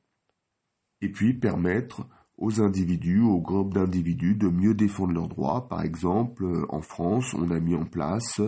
et 1.02 1.10
puis 1.10 1.34
permettre 1.34 2.08
aux 2.38 2.60
individus, 2.60 3.20
aux 3.20 3.40
groupes 3.40 3.74
d'individus 3.74 4.34
de 4.34 4.48
mieux 4.48 4.74
défendre 4.74 5.12
leurs 5.12 5.28
droits. 5.28 5.68
Par 5.68 5.82
exemple, 5.82 6.46
en 6.70 6.80
France, 6.80 7.34
on 7.34 7.50
a 7.50 7.60
mis 7.60 7.74
en 7.74 7.84
place 7.84 8.40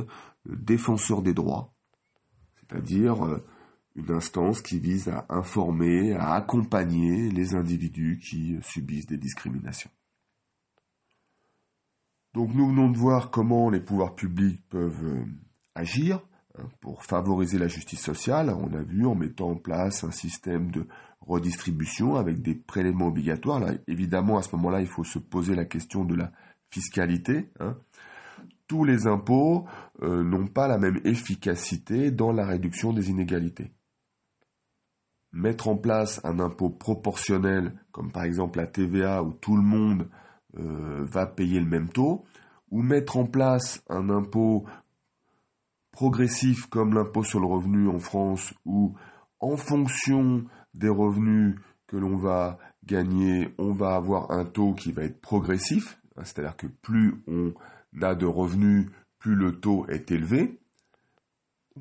le 0.44 0.56
défenseur 0.56 1.22
des 1.22 1.34
droits, 1.34 1.74
c'est-à-dire 2.56 3.24
euh, 3.24 3.44
une 3.96 4.10
instance 4.10 4.60
qui 4.60 4.78
vise 4.78 5.08
à 5.08 5.26
informer, 5.28 6.14
à 6.14 6.34
accompagner 6.34 7.30
les 7.30 7.54
individus 7.54 8.20
qui 8.22 8.56
subissent 8.62 9.06
des 9.06 9.18
discriminations. 9.18 9.90
Donc 12.34 12.52
nous 12.52 12.68
venons 12.68 12.90
de 12.90 12.98
voir 12.98 13.30
comment 13.30 13.70
les 13.70 13.80
pouvoirs 13.80 14.16
publics 14.16 14.60
peuvent 14.68 15.04
euh, 15.04 15.24
agir 15.76 16.20
hein, 16.58 16.64
pour 16.80 17.04
favoriser 17.04 17.58
la 17.58 17.68
justice 17.68 18.00
sociale. 18.00 18.50
On 18.50 18.74
a 18.74 18.82
vu 18.82 19.06
en 19.06 19.14
mettant 19.14 19.50
en 19.50 19.56
place 19.56 20.02
un 20.02 20.10
système 20.10 20.72
de 20.72 20.88
redistribution 21.20 22.16
avec 22.16 22.42
des 22.42 22.56
prélèvements 22.56 23.06
obligatoires. 23.06 23.62
Évidemment, 23.86 24.36
à 24.36 24.42
ce 24.42 24.54
moment-là, 24.56 24.80
il 24.80 24.88
faut 24.88 25.04
se 25.04 25.20
poser 25.20 25.54
la 25.54 25.64
question 25.64 26.04
de 26.04 26.16
la 26.16 26.32
fiscalité. 26.70 27.50
Hein. 27.60 27.76
Tous 28.66 28.84
les 28.84 29.06
impôts 29.06 29.66
euh, 30.02 30.24
n'ont 30.24 30.48
pas 30.48 30.66
la 30.66 30.78
même 30.78 31.00
efficacité 31.04 32.10
dans 32.10 32.32
la 32.32 32.44
réduction 32.44 32.92
des 32.92 33.10
inégalités. 33.10 33.70
Mettre 35.34 35.68
en 35.68 35.76
place 35.76 36.20
un 36.24 36.38
impôt 36.38 36.70
proportionnel, 36.70 37.74
comme 37.90 38.12
par 38.12 38.22
exemple 38.22 38.58
la 38.58 38.68
TVA, 38.68 39.22
où 39.22 39.32
tout 39.32 39.56
le 39.56 39.62
monde 39.62 40.08
euh, 40.56 41.04
va 41.04 41.26
payer 41.26 41.58
le 41.58 41.66
même 41.66 41.88
taux, 41.88 42.24
ou 42.70 42.82
mettre 42.82 43.16
en 43.16 43.26
place 43.26 43.82
un 43.88 44.10
impôt 44.10 44.64
progressif 45.90 46.66
comme 46.66 46.94
l'impôt 46.94 47.24
sur 47.24 47.40
le 47.40 47.46
revenu 47.46 47.88
en 47.88 47.98
France, 47.98 48.54
où 48.64 48.94
en 49.40 49.56
fonction 49.56 50.44
des 50.72 50.88
revenus 50.88 51.56
que 51.88 51.96
l'on 51.96 52.16
va 52.16 52.58
gagner, 52.84 53.54
on 53.58 53.72
va 53.72 53.96
avoir 53.96 54.30
un 54.30 54.44
taux 54.44 54.72
qui 54.74 54.92
va 54.92 55.02
être 55.02 55.20
progressif, 55.20 56.00
hein, 56.16 56.22
c'est-à-dire 56.24 56.56
que 56.56 56.66
plus 56.66 57.22
on 57.26 57.54
a 58.02 58.14
de 58.14 58.26
revenus, 58.26 58.90
plus 59.18 59.34
le 59.34 59.58
taux 59.58 59.86
est 59.88 60.10
élevé. 60.10 60.60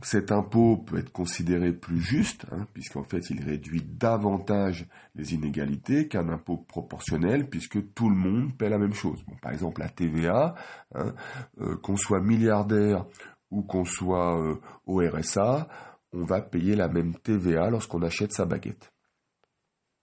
Cet 0.01 0.31
impôt 0.31 0.77
peut 0.77 0.97
être 0.97 1.11
considéré 1.11 1.71
plus 1.71 2.01
juste, 2.01 2.45
hein, 2.51 2.65
puisqu'en 2.73 3.03
fait 3.03 3.29
il 3.29 3.43
réduit 3.43 3.81
davantage 3.81 4.87
les 5.13 5.35
inégalités 5.35 6.07
qu'un 6.07 6.29
impôt 6.29 6.57
proportionnel, 6.57 7.47
puisque 7.47 7.93
tout 7.93 8.09
le 8.09 8.15
monde 8.15 8.57
paie 8.57 8.69
la 8.69 8.79
même 8.79 8.93
chose. 8.93 9.23
par 9.41 9.51
exemple, 9.51 9.81
la 9.81 9.89
TVA, 9.89 10.55
hein, 10.95 11.13
euh, 11.61 11.77
qu'on 11.77 11.95
soit 11.95 12.21
milliardaire 12.21 13.05
ou 13.51 13.61
qu'on 13.61 13.85
soit 13.85 14.39
euh, 14.41 14.55
au 14.85 14.99
RSA, 14.99 15.67
on 16.11 16.23
va 16.23 16.41
payer 16.41 16.75
la 16.75 16.87
même 16.87 17.15
TVA 17.15 17.69
lorsqu'on 17.69 18.01
achète 18.01 18.33
sa 18.33 18.45
baguette. 18.45 18.91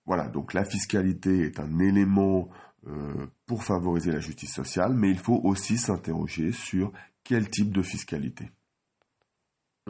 Voilà, 0.07 0.29
donc 0.29 0.55
la 0.55 0.65
fiscalité 0.65 1.47
est 1.47 1.61
un 1.61 1.79
élément 1.81 2.49
euh, 2.87 3.27
pour 3.47 3.65
favoriser 3.65 4.13
la 4.13 4.21
justice 4.21 4.55
sociale, 4.55 4.95
mais 4.95 5.11
il 5.11 5.19
faut 5.19 5.41
aussi 5.45 5.77
s'interroger 5.79 6.53
sur 6.53 6.93
quel 7.25 7.51
type 7.51 7.73
de 7.73 7.83
fiscalité. 7.83 8.51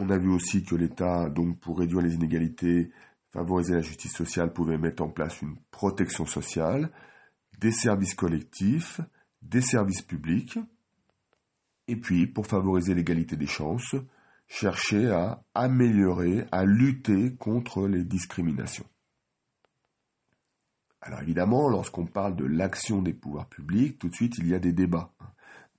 On 0.02 0.08
a 0.08 0.16
vu 0.16 0.30
aussi 0.30 0.64
que 0.64 0.74
l'État, 0.76 1.28
donc 1.28 1.60
pour 1.60 1.78
réduire 1.78 2.00
les 2.00 2.14
inégalités, 2.14 2.90
favoriser 3.32 3.74
la 3.74 3.82
justice 3.82 4.14
sociale, 4.14 4.50
pouvait 4.50 4.78
mettre 4.78 5.02
en 5.02 5.10
place 5.10 5.42
une 5.42 5.56
protection 5.70 6.24
sociale, 6.24 6.90
des 7.58 7.70
services 7.70 8.14
collectifs, 8.14 9.02
des 9.42 9.60
services 9.60 10.00
publics, 10.00 10.58
et 11.86 11.96
puis 11.96 12.26
pour 12.26 12.46
favoriser 12.46 12.94
l'égalité 12.94 13.36
des 13.36 13.46
chances, 13.46 13.94
chercher 14.46 15.10
à 15.10 15.44
améliorer, 15.54 16.46
à 16.50 16.64
lutter 16.64 17.34
contre 17.34 17.86
les 17.86 18.02
discriminations. 18.02 18.86
Alors 21.02 21.20
évidemment, 21.20 21.68
lorsqu'on 21.68 22.06
parle 22.06 22.36
de 22.36 22.46
l'action 22.46 23.02
des 23.02 23.12
pouvoirs 23.12 23.50
publics, 23.50 23.98
tout 23.98 24.08
de 24.08 24.14
suite 24.14 24.38
il 24.38 24.48
y 24.48 24.54
a 24.54 24.58
des 24.58 24.72
débats. 24.72 25.12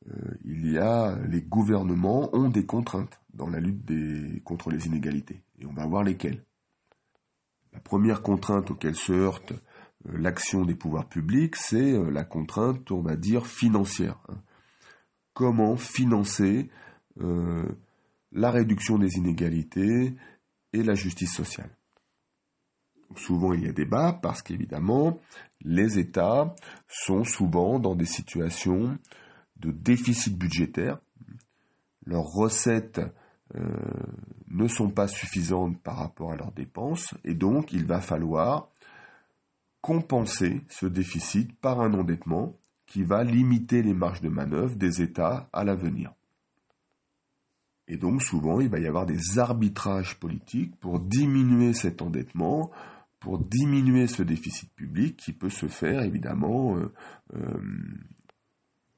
Euh, 0.09 0.37
il 0.43 0.71
y 0.71 0.77
a 0.77 1.17
les 1.27 1.41
gouvernements 1.41 2.33
ont 2.35 2.49
des 2.49 2.65
contraintes 2.65 3.19
dans 3.33 3.49
la 3.49 3.59
lutte 3.59 3.85
contre 4.43 4.69
les 4.71 4.87
inégalités, 4.87 5.43
et 5.59 5.65
on 5.65 5.73
va 5.73 5.85
voir 5.85 6.03
lesquelles. 6.03 6.43
La 7.73 7.79
première 7.79 8.21
contrainte 8.21 8.71
auquel 8.71 8.95
se 8.95 9.13
heurte 9.13 9.53
euh, 10.07 10.17
l'action 10.17 10.65
des 10.65 10.75
pouvoirs 10.75 11.07
publics, 11.07 11.55
c'est 11.55 11.93
euh, 11.93 12.09
la 12.09 12.23
contrainte, 12.23 12.91
on 12.91 13.01
va 13.01 13.15
dire, 13.15 13.45
financière. 13.45 14.17
Hein. 14.29 14.41
Comment 15.33 15.77
financer 15.77 16.69
la 17.15 18.51
réduction 18.51 18.97
des 18.97 19.15
inégalités 19.15 20.13
et 20.73 20.83
la 20.83 20.93
justice 20.93 21.33
sociale? 21.33 21.69
Souvent 23.15 23.53
il 23.53 23.63
y 23.63 23.69
a 23.69 23.71
débat 23.71 24.19
parce 24.21 24.41
qu'évidemment, 24.41 25.19
les 25.61 25.99
États 25.99 26.53
sont 26.89 27.23
souvent 27.23 27.79
dans 27.79 27.95
des 27.95 28.05
situations 28.05 28.97
de 29.61 29.71
déficit 29.71 30.37
budgétaire. 30.37 30.99
Leurs 32.05 32.25
recettes 32.25 33.01
euh, 33.55 33.61
ne 34.49 34.67
sont 34.67 34.89
pas 34.89 35.07
suffisantes 35.07 35.81
par 35.81 35.97
rapport 35.97 36.31
à 36.31 36.35
leurs 36.35 36.51
dépenses 36.51 37.13
et 37.23 37.33
donc 37.33 37.73
il 37.73 37.85
va 37.85 38.01
falloir 38.01 38.69
compenser 39.81 40.61
ce 40.69 40.85
déficit 40.85 41.53
par 41.59 41.81
un 41.81 41.93
endettement 41.93 42.55
qui 42.85 43.03
va 43.03 43.23
limiter 43.23 43.81
les 43.81 43.93
marges 43.93 44.21
de 44.21 44.29
manœuvre 44.29 44.75
des 44.75 45.01
États 45.01 45.49
à 45.53 45.63
l'avenir. 45.63 46.13
Et 47.87 47.97
donc 47.97 48.21
souvent, 48.21 48.61
il 48.61 48.69
va 48.69 48.79
y 48.79 48.87
avoir 48.87 49.05
des 49.05 49.39
arbitrages 49.39 50.19
politiques 50.19 50.75
pour 50.77 50.99
diminuer 50.99 51.73
cet 51.73 52.01
endettement, 52.01 52.71
pour 53.19 53.39
diminuer 53.39 54.07
ce 54.07 54.23
déficit 54.23 54.73
public 54.73 55.17
qui 55.17 55.33
peut 55.33 55.49
se 55.49 55.67
faire 55.67 56.01
évidemment 56.03 56.77
euh, 56.77 56.93
euh, 57.35 57.61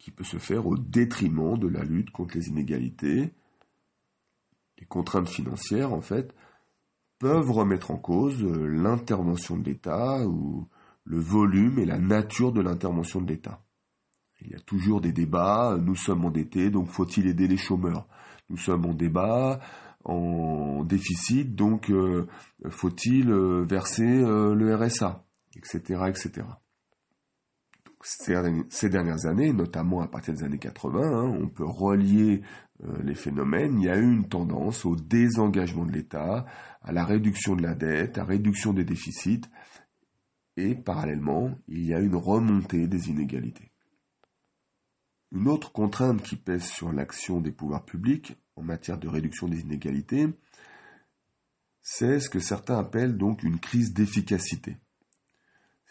qui 0.04 0.12
peut 0.12 0.26
se 0.26 0.38
faire 0.38 0.68
au 0.68 0.78
détriment 0.78 1.58
de 1.58 1.70
la 1.70 1.86
lutte 1.86 2.12
contre 2.12 2.36
les 2.36 2.50
inégalités. 2.50 3.32
Les 4.78 4.86
contraintes 4.86 5.30
financières, 5.30 5.94
en 5.94 6.02
fait, 6.02 6.36
peuvent 7.20 7.50
remettre 7.50 7.90
en 7.92 7.98
cause 7.98 8.44
euh, 8.44 8.68
l'intervention 8.68 9.58
de 9.58 9.64
l'État 9.64 10.28
ou 10.28 10.68
le 11.06 11.20
volume 11.20 11.80
et 11.80 11.86
la 11.86 12.00
nature 12.00 12.52
de 12.52 12.60
l'intervention 12.60 13.22
de 13.22 13.32
l'État. 13.32 13.64
Il 14.42 14.52
y 14.52 14.56
a 14.56 14.60
toujours 14.60 15.00
des 15.00 15.14
débats, 15.14 15.78
nous 15.82 15.96
sommes 15.96 16.26
endettés, 16.26 16.70
donc 16.70 16.90
faut-il 16.90 17.28
aider 17.28 17.48
les 17.48 17.56
chômeurs? 17.56 18.06
Nous 18.50 18.58
sommes 18.58 18.86
en 18.86 18.94
débat, 18.94 19.62
en 20.04 20.84
déficit, 20.84 21.56
donc 21.56 21.90
euh, 21.90 22.28
faut-il 22.70 23.32
euh, 23.32 23.64
verser 23.64 24.04
euh, 24.04 24.54
le 24.54 24.76
RSA, 24.76 25.24
etc., 25.56 26.02
etc. 26.10 26.46
ces, 28.04 28.90
dernières 28.90 29.26
années, 29.26 29.54
notamment 29.54 30.02
à 30.02 30.08
partir 30.08 30.34
des 30.34 30.44
années 30.44 30.60
80, 30.60 31.02
hein, 31.02 31.38
on 31.42 31.48
peut 31.48 31.66
relier 31.66 32.42
les 33.04 33.16
phénomènes. 33.16 33.80
Il 33.80 33.86
y 33.86 33.90
a 33.90 33.98
eu 33.98 34.12
une 34.12 34.28
tendance 34.28 34.86
au 34.86 34.96
désengagement 34.96 35.86
de 35.86 35.92
l'État, 35.92 36.46
à 36.82 36.92
la 36.92 37.06
réduction 37.06 37.56
de 37.56 37.64
la 37.64 37.76
dette, 37.76 38.18
à 38.18 38.22
la 38.22 38.28
réduction 38.28 38.74
des 38.74 38.84
déficits, 38.84 39.42
et 40.58 40.76
parallèlement, 40.76 41.58
il 41.68 41.86
y 41.86 41.94
a 41.94 42.00
une 42.00 42.16
remontée 42.16 42.88
des 42.88 43.10
inégalités. 43.10 43.72
Une 45.32 45.48
autre 45.48 45.72
contrainte 45.72 46.22
qui 46.22 46.36
pèse 46.36 46.66
sur 46.66 46.92
l'action 46.92 47.42
des 47.42 47.52
pouvoirs 47.52 47.86
publics 47.86 48.38
en 48.56 48.62
matière 48.62 49.00
de 49.00 49.08
réduction 49.08 49.48
des 49.48 49.62
inégalités, 49.62 50.28
c'est 51.82 52.20
ce 52.20 52.30
que 52.30 52.40
certains 52.40 52.78
appellent 52.78 53.18
donc 53.18 53.44
une 53.44 53.60
crise 53.60 53.94
d'efficacité. 53.94 54.78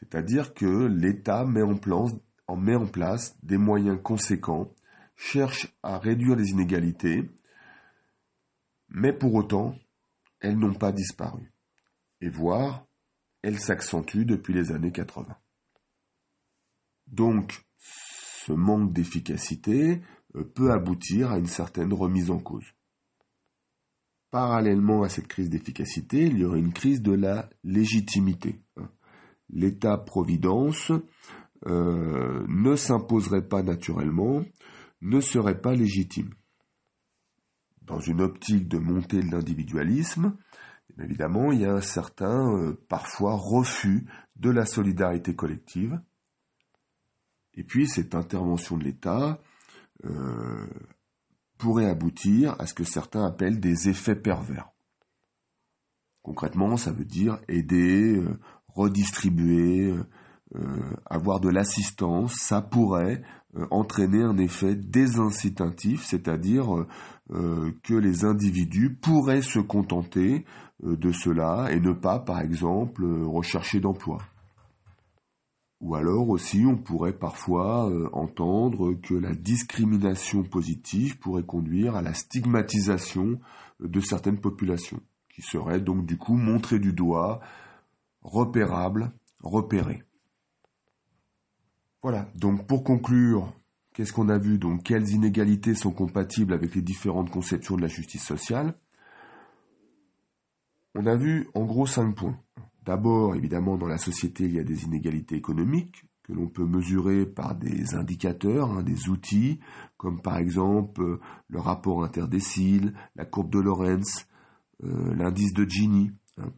C'est-à-dire 0.02 0.52
que 0.52 0.86
l'État 0.86 1.44
met 1.44 1.62
en, 1.62 1.76
place, 1.76 2.12
met 2.56 2.74
en 2.74 2.88
place 2.88 3.36
des 3.44 3.56
moyens 3.56 4.00
conséquents, 4.02 4.74
cherche 5.14 5.72
à 5.84 5.98
réduire 5.98 6.34
les 6.34 6.50
inégalités, 6.50 7.30
mais 8.88 9.12
pour 9.12 9.32
autant, 9.34 9.76
elles 10.40 10.58
n'ont 10.58 10.74
pas 10.74 10.90
disparu. 10.90 11.52
Et 12.20 12.28
voire, 12.28 12.84
elles 13.42 13.60
s'accentuent 13.60 14.26
depuis 14.26 14.52
les 14.52 14.72
années 14.72 14.90
80. 14.90 15.36
Donc, 17.06 17.64
ce 17.76 18.52
manque 18.52 18.92
d'efficacité 18.92 20.02
euh, 20.34 20.42
peut 20.42 20.72
aboutir 20.72 21.30
à 21.30 21.38
une 21.38 21.46
certaine 21.46 21.92
remise 21.92 22.32
en 22.32 22.40
cause. 22.40 22.66
Parallèlement 24.32 25.04
à 25.04 25.08
cette 25.08 25.28
crise 25.28 25.48
d'efficacité, 25.48 26.24
il 26.26 26.38
y 26.38 26.44
aurait 26.44 26.58
une 26.58 26.72
crise 26.72 27.02
de 27.02 27.12
la 27.12 27.48
légitimité. 27.62 28.60
L'État-providence 29.52 30.92
euh, 31.66 32.44
ne 32.48 32.74
s'imposerait 32.74 33.46
pas 33.46 33.62
naturellement, 33.62 34.42
ne 35.00 35.20
serait 35.20 35.60
pas 35.60 35.74
légitime. 35.74 36.34
Dans 37.82 38.00
une 38.00 38.20
optique 38.20 38.66
de 38.68 38.78
montée 38.78 39.22
de 39.22 39.30
l'individualisme, 39.30 40.36
évidemment, 40.98 41.52
il 41.52 41.60
y 41.60 41.64
a 41.64 41.74
un 41.74 41.80
certain, 41.80 42.56
euh, 42.56 42.74
parfois, 42.88 43.36
refus 43.36 44.06
de 44.36 44.50
la 44.50 44.66
solidarité 44.66 45.36
collective, 45.36 46.00
et 47.54 47.64
puis 47.64 47.86
cette 47.86 48.14
intervention 48.14 48.76
de 48.76 48.84
l'État 48.84 49.40
euh, 50.04 50.66
pourrait 51.58 51.88
aboutir 51.88 52.56
à 52.58 52.66
ce 52.66 52.74
que 52.74 52.84
certains 52.84 53.24
appellent 53.24 53.60
des 53.60 53.88
effets 53.88 54.16
pervers. 54.16 54.70
Concrètement, 56.22 56.76
ça 56.76 56.92
veut 56.92 57.04
dire 57.04 57.40
aider, 57.48 58.20
redistribuer, 58.74 59.90
euh, 59.90 60.04
euh, 60.56 60.96
avoir 61.06 61.40
de 61.40 61.48
l'assistance, 61.48 62.35
ça 62.35 62.61
pourrait 62.61 63.22
entraîner 63.70 64.22
un 64.22 64.38
effet 64.38 64.74
désincitatif, 64.74 66.04
c'est-à-dire 66.04 66.87
que 67.28 67.94
les 67.94 68.24
individus 68.24 68.94
pourraient 68.94 69.42
se 69.42 69.58
contenter 69.58 70.46
de 70.82 71.12
cela 71.12 71.70
et 71.70 71.78
ne 71.78 71.92
pas, 71.92 72.18
par 72.18 72.40
exemple, 72.40 73.04
rechercher 73.26 73.78
d'emploi. 73.80 74.22
Ou 75.82 75.96
alors 75.96 76.30
aussi, 76.30 76.64
on 76.66 76.78
pourrait 76.78 77.12
parfois 77.12 77.92
entendre 78.14 78.94
que 78.94 79.12
la 79.12 79.35
discrimination 79.35 80.44
positive 80.44 81.18
pourrait 81.18 81.44
conduire 81.44 81.94
à 81.94 82.00
la 82.00 82.14
stigmatisation 82.14 83.38
de 83.80 84.00
certaines 84.00 84.40
populations 84.40 85.02
qui 85.35 85.42
serait 85.42 85.80
donc 85.80 86.06
du 86.06 86.16
coup 86.16 86.37
montré 86.37 86.78
du 86.78 86.92
doigt, 86.92 87.40
repérable, 88.22 89.12
repéré. 89.42 90.02
Voilà, 92.02 92.28
donc 92.35 92.66
pour 92.66 92.82
conclure, 92.82 93.52
qu'est-ce 93.94 94.12
qu'on 94.12 94.28
a 94.28 94.38
vu? 94.38 94.58
Donc 94.58 94.82
quelles 94.82 95.11
inégalités 95.11 95.74
sont 95.74 95.92
compatibles 95.92 96.52
avec 96.52 96.74
les 96.74 96.82
différentes 96.82 97.30
conceptions 97.30 97.76
de 97.76 97.82
la 97.82 97.88
justice 97.88 98.24
sociale? 98.24 98.74
On 100.94 101.06
a 101.06 101.16
vu 101.16 101.48
en 101.54 101.64
gros 101.64 101.87
cinq 101.87 102.16
points. 102.16 102.38
D'abord, 102.85 103.37
évidemment, 103.37 103.76
dans 103.76 103.87
la 103.87 103.98
société, 103.98 104.44
il 104.44 104.54
y 104.54 104.58
a 104.58 104.64
des 104.64 104.85
inégalités 104.85 105.37
économiques 105.37 106.04
que 106.24 106.32
l'on 106.32 106.48
peut 106.48 106.66
mesurer 106.66 107.26
par 107.26 107.54
des 107.54 107.94
indicateurs, 107.94 108.70
hein, 108.70 108.82
des 108.82 109.08
outils, 109.08 109.61
comme 109.96 110.20
par 110.20 110.38
exemple 110.38 111.18
le 111.48 111.61
rapport 111.61 112.04
interdécile, 112.04 112.94
la 113.16 113.24
courbe 113.24 113.50
de 113.50 113.61
Lorenz, 113.61 114.26
euh, 114.85 115.14
l'indice 115.14 115.52
de 115.52 115.64
Gini, 115.64 116.12
hein. 116.38 116.52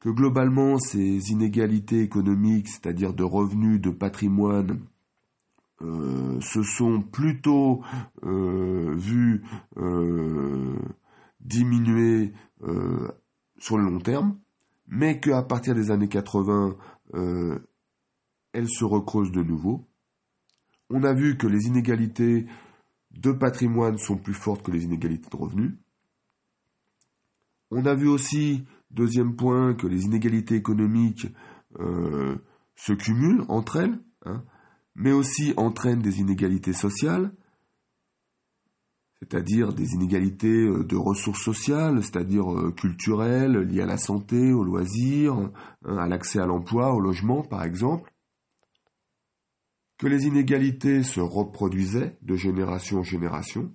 Que 0.00 0.08
globalement 0.08 0.78
ces 0.78 1.30
inégalités 1.30 2.00
économiques, 2.00 2.68
c'est-à-dire 2.68 3.12
de 3.12 3.22
revenus, 3.22 3.80
de 3.80 3.90
patrimoine, 3.90 4.80
euh, 5.82 6.40
se 6.40 6.62
sont 6.62 7.00
plutôt 7.00 7.82
euh, 8.22 8.94
vues 8.96 9.42
diminuer 11.40 12.32
sur 13.58 13.78
le 13.78 13.84
long 13.84 13.98
terme, 13.98 14.38
mais 14.86 15.20
qu'à 15.20 15.42
partir 15.42 15.74
des 15.74 15.90
années 15.90 16.08
80, 16.08 16.76
elles 18.52 18.68
se 18.68 18.84
recreusent 18.84 19.32
de 19.32 19.42
nouveau. 19.42 19.86
On 20.90 21.04
a 21.04 21.12
vu 21.12 21.36
que 21.36 21.46
les 21.46 21.66
inégalités 21.66 22.46
de 23.12 23.32
patrimoine 23.32 23.98
sont 23.98 24.16
plus 24.16 24.34
fortes 24.34 24.62
que 24.62 24.70
les 24.70 24.84
inégalités 24.84 25.28
de 25.30 25.36
revenus. 25.36 25.72
On 27.70 27.86
a 27.86 27.94
vu 27.94 28.08
aussi, 28.08 28.64
deuxième 28.90 29.36
point, 29.36 29.74
que 29.74 29.86
les 29.86 30.04
inégalités 30.04 30.56
économiques 30.56 31.26
euh, 31.78 32.36
se 32.74 32.92
cumulent 32.92 33.44
entre 33.48 33.76
elles, 33.76 33.98
hein, 34.26 34.42
mais 34.94 35.12
aussi 35.12 35.54
entraînent 35.56 36.02
des 36.02 36.20
inégalités 36.20 36.72
sociales, 36.72 37.32
c'est-à-dire 39.20 39.72
des 39.72 39.92
inégalités 39.92 40.66
euh, 40.66 40.84
de 40.84 40.96
ressources 40.96 41.42
sociales, 41.42 42.02
c'est-à-dire 42.02 42.52
euh, 42.52 42.72
culturelles, 42.72 43.58
liées 43.58 43.82
à 43.82 43.86
la 43.86 43.98
santé, 43.98 44.52
aux 44.52 44.64
loisirs, 44.64 45.34
hein, 45.34 45.52
à 45.98 46.08
l'accès 46.08 46.40
à 46.40 46.46
l'emploi, 46.46 46.92
au 46.94 47.00
logement 47.00 47.42
par 47.42 47.62
exemple, 47.62 48.12
que 49.98 50.06
les 50.06 50.26
inégalités 50.26 51.02
se 51.02 51.20
reproduisaient 51.20 52.16
de 52.22 52.34
génération 52.34 53.00
en 53.00 53.02
génération, 53.02 53.72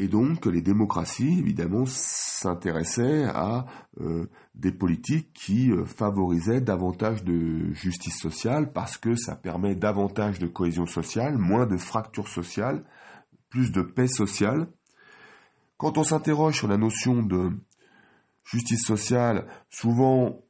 et 0.00 0.08
donc 0.08 0.46
les 0.46 0.62
démocraties, 0.62 1.38
évidemment, 1.40 1.84
s'intéressaient 1.84 3.24
à 3.24 3.66
euh, 4.00 4.30
des 4.54 4.72
politiques 4.72 5.30
qui 5.34 5.70
euh, 5.70 5.84
favorisaient 5.84 6.62
davantage 6.62 7.22
de 7.22 7.70
justice 7.74 8.18
sociale 8.18 8.72
parce 8.72 8.96
que 8.96 9.14
ça 9.14 9.36
permet 9.36 9.74
davantage 9.74 10.38
de 10.38 10.46
cohésion 10.46 10.86
sociale, 10.86 11.36
moins 11.36 11.66
de 11.66 11.76
fractures 11.76 12.28
sociales, 12.28 12.82
plus 13.50 13.72
de 13.72 13.82
paix 13.82 14.08
sociale. 14.08 14.68
Quand 15.76 15.98
on 15.98 16.02
s'interroge 16.02 16.56
sur 16.56 16.68
la 16.68 16.78
notion 16.78 17.22
de 17.22 17.50
justice 18.44 18.86
sociale, 18.86 19.48
souvent 19.68 20.40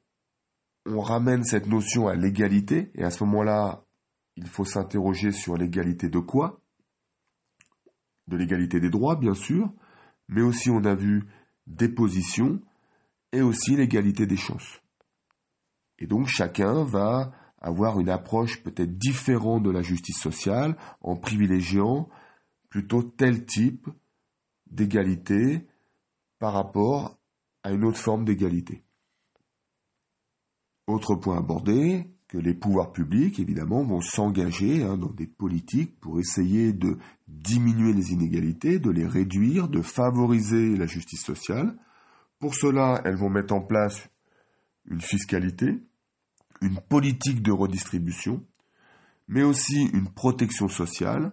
on 0.86 1.00
ramène 1.00 1.42
cette 1.42 1.66
notion 1.66 2.06
à 2.06 2.14
l'égalité, 2.14 2.92
et 2.94 3.02
à 3.02 3.10
ce 3.10 3.24
moment-là, 3.24 3.82
il 4.36 4.46
faut 4.46 4.64
s'interroger 4.64 5.32
sur 5.32 5.56
l'égalité 5.56 6.08
de 6.08 6.20
quoi? 6.20 6.59
De 8.30 8.36
l'égalité 8.36 8.80
des 8.80 8.88
droits, 8.88 9.16
bien 9.16 9.34
sûr, 9.34 9.70
mais 10.28 10.40
aussi 10.40 10.70
on 10.70 10.84
a 10.84 10.94
vu 10.94 11.26
des 11.66 11.88
positions 11.88 12.60
et 13.32 13.42
aussi 13.42 13.76
l'égalité 13.76 14.26
des 14.26 14.36
chances. 14.36 14.80
Et 15.98 16.06
donc 16.06 16.26
chacun 16.28 16.84
va 16.84 17.32
avoir 17.58 18.00
une 18.00 18.08
approche 18.08 18.62
peut-être 18.62 18.96
différente 18.96 19.62
de 19.62 19.70
la 19.70 19.82
justice 19.82 20.18
sociale 20.18 20.76
en 21.02 21.16
privilégiant 21.16 22.08
plutôt 22.70 23.02
tel 23.02 23.44
type 23.44 23.88
d'égalité 24.70 25.66
par 26.38 26.54
rapport 26.54 27.18
à 27.62 27.72
une 27.72 27.84
autre 27.84 27.98
forme 27.98 28.24
d'égalité. 28.24 28.82
Autre 30.86 31.16
point 31.16 31.36
abordé, 31.36 32.08
que 32.30 32.38
les 32.38 32.54
pouvoirs 32.54 32.92
publics, 32.92 33.40
évidemment, 33.40 33.82
vont 33.82 34.00
s'engager 34.00 34.84
hein, 34.84 34.96
dans 34.96 35.10
des 35.10 35.26
politiques 35.26 35.98
pour 35.98 36.20
essayer 36.20 36.72
de 36.72 36.96
diminuer 37.26 37.92
les 37.92 38.12
inégalités, 38.12 38.78
de 38.78 38.90
les 38.90 39.04
réduire, 39.04 39.66
de 39.66 39.82
favoriser 39.82 40.76
la 40.76 40.86
justice 40.86 41.24
sociale. 41.24 41.76
Pour 42.38 42.54
cela, 42.54 43.02
elles 43.04 43.16
vont 43.16 43.30
mettre 43.30 43.52
en 43.52 43.60
place 43.60 44.08
une 44.84 45.00
fiscalité, 45.00 45.82
une 46.60 46.78
politique 46.88 47.42
de 47.42 47.50
redistribution, 47.50 48.46
mais 49.26 49.42
aussi 49.42 49.90
une 49.92 50.08
protection 50.08 50.68
sociale 50.68 51.32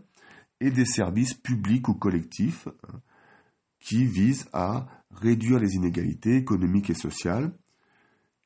et 0.60 0.72
des 0.72 0.86
services 0.86 1.36
publics 1.36 1.90
ou 1.90 1.94
collectifs 1.94 2.68
hein, 2.68 3.02
qui 3.80 4.04
visent 4.04 4.50
à 4.52 4.88
réduire 5.12 5.60
les 5.60 5.76
inégalités 5.76 6.38
économiques 6.38 6.90
et 6.90 6.96
sociales 6.96 7.52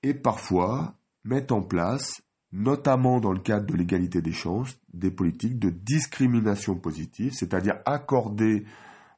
et 0.03 0.13
parfois 0.13 0.97
mettre 1.23 1.53
en 1.53 1.61
place 1.61 2.21
notamment 2.51 3.19
dans 3.19 3.31
le 3.31 3.39
cadre 3.39 3.65
de 3.65 3.75
l'égalité 3.75 4.21
des 4.21 4.33
chances, 4.33 4.77
des 4.93 5.11
politiques 5.11 5.59
de 5.59 5.69
discrimination 5.69 6.75
positive, 6.75 7.33
c'est-à-dire 7.33 7.79
accorder 7.85 8.65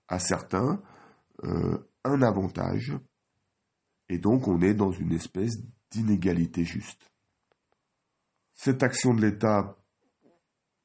à 0.08 0.20
certains 0.20 0.82
euh, 1.44 1.78
un 2.04 2.22
avantage, 2.22 2.94
et 4.10 4.18
donc 4.18 4.48
on 4.48 4.62
est 4.62 4.74
dans 4.74 4.92
une 4.92 5.14
espèce 5.14 5.58
d'inégalité 5.92 6.64
juste. 6.64 7.12
Cette 8.54 8.84
action 8.84 9.14
de 9.14 9.22
l'État 9.22 9.78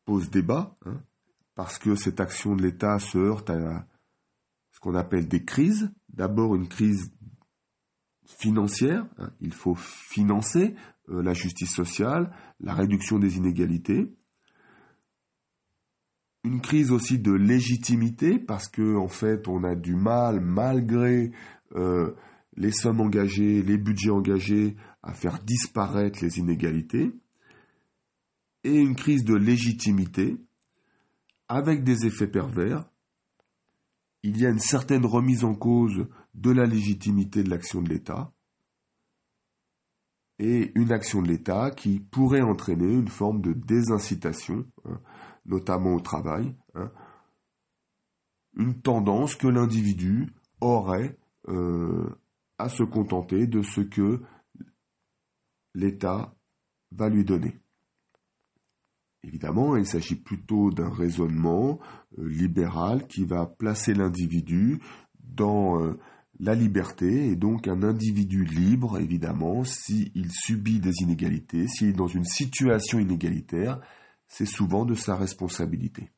pose 0.05 0.31
débat, 0.31 0.77
hein, 0.87 1.03
parce 1.55 1.79
que 1.79 1.95
cette 1.97 2.21
action 2.21 2.57
de 2.57 2.63
l'État 2.63 2.99
se 2.99 3.19
heurte 3.19 3.51
à 3.51 3.87
ce 4.73 4.81
qu'on 4.81 4.95
appelle 4.95 5.29
des 5.29 5.45
crises. 5.45 5.91
D'abord 6.09 6.55
une 6.55 6.69
crise 6.69 7.13
financière, 8.29 9.07
hein, 9.19 9.31
il 9.41 9.53
faut 9.53 9.75
financer 9.75 10.75
euh, 11.09 11.23
la 11.23 11.35
justice 11.35 11.75
sociale, 11.75 12.31
la 12.61 12.75
réduction 12.75 13.19
des 13.19 13.37
inégalités, 13.37 14.13
une 16.45 16.61
crise 16.61 16.93
aussi 16.93 17.19
de 17.19 17.33
légitimité 17.33 18.39
parce 18.39 18.69
que 18.69 18.97
en 18.97 19.09
fait 19.09 19.49
on 19.49 19.65
a 19.65 19.75
du 19.75 19.95
mal 19.95 20.41
malgré 20.41 21.33
euh, 21.75 22.15
les 22.57 22.73
sommes 22.73 23.01
engagées, 23.01 23.63
les 23.63 23.77
budgets 23.77 24.11
engagés 24.11 24.77
à 25.03 25.13
faire 25.13 25.41
disparaître 25.43 26.21
les 26.23 26.39
inégalités 26.39 27.13
et 28.65 28.77
une 28.77 28.97
crise 28.97 29.25
de 29.25 29.35
légitimité 29.35 30.37
avec 31.49 31.85
des 31.85 32.07
effets 32.07 32.27
pervers. 32.27 32.89
Il 34.23 34.39
y 34.39 34.47
a 34.47 34.51
une 34.51 34.59
certaine 34.59 35.07
remise 35.07 35.45
en 35.45 35.55
cause 35.55 36.07
de 36.35 36.51
la 36.51 36.67
légitimité 36.67 37.43
de 37.43 37.51
l'action 37.51 37.83
de 37.83 37.89
l'État 37.89 38.33
et 40.39 40.71
une 40.75 40.93
action 40.93 41.21
de 41.21 41.29
l'État 41.29 41.71
qui 41.71 41.99
pourrait 42.01 42.43
entraîner 42.43 42.93
une 42.93 43.09
forme 43.09 43.41
de 43.41 43.53
désincitation, 43.53 44.67
hein, 44.85 45.01
notamment 45.47 45.95
au 45.95 46.01
travail, 46.01 46.55
hein, 46.75 46.93
une 48.57 48.81
tendance 48.81 49.35
que 49.35 49.49
l'individu 49.49 50.33
aurait 50.61 51.17
euh, 51.49 52.09
à 52.59 52.69
se 52.69 52.83
contenter 52.83 53.47
de 53.47 53.63
ce 53.63 53.81
que 53.81 54.23
l'État 55.75 56.35
va 56.93 57.09
lui 57.09 57.25
donner. 57.25 57.59
Évidemment, 59.25 59.77
il 59.77 59.87
s'agit 59.87 60.17
plutôt 60.17 60.71
d'un 60.71 60.91
raisonnement 60.91 61.81
euh, 62.19 62.29
libéral 62.29 63.07
qui 63.07 63.25
va 63.25 63.47
placer 63.47 63.93
l'individu 63.93 64.81
dans 65.21 65.83
euh, 65.83 65.99
la 66.41 66.55
liberté 66.55 67.31
est 67.31 67.37
donc 67.37 67.67
un 67.67 67.83
individu 67.83 68.45
libre, 68.45 68.99
évidemment, 68.99 69.65
s'il 69.65 70.31
subit 70.31 70.79
des 70.79 71.03
inégalités, 71.03 71.67
s'il 71.67 71.89
est 71.89 71.93
dans 71.93 72.07
une 72.07 72.25
situation 72.25 72.99
inégalitaire, 72.99 73.81
c'est 74.29 74.47
souvent 74.47 74.85
de 74.85 74.95
sa 74.95 75.17
responsabilité. 75.17 76.11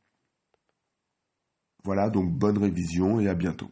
Voilà, 1.84 2.10
donc 2.10 2.30
bonne 2.32 2.58
révision 2.58 3.20
et 3.20 3.28
à 3.28 3.34
bientôt. 3.34 3.70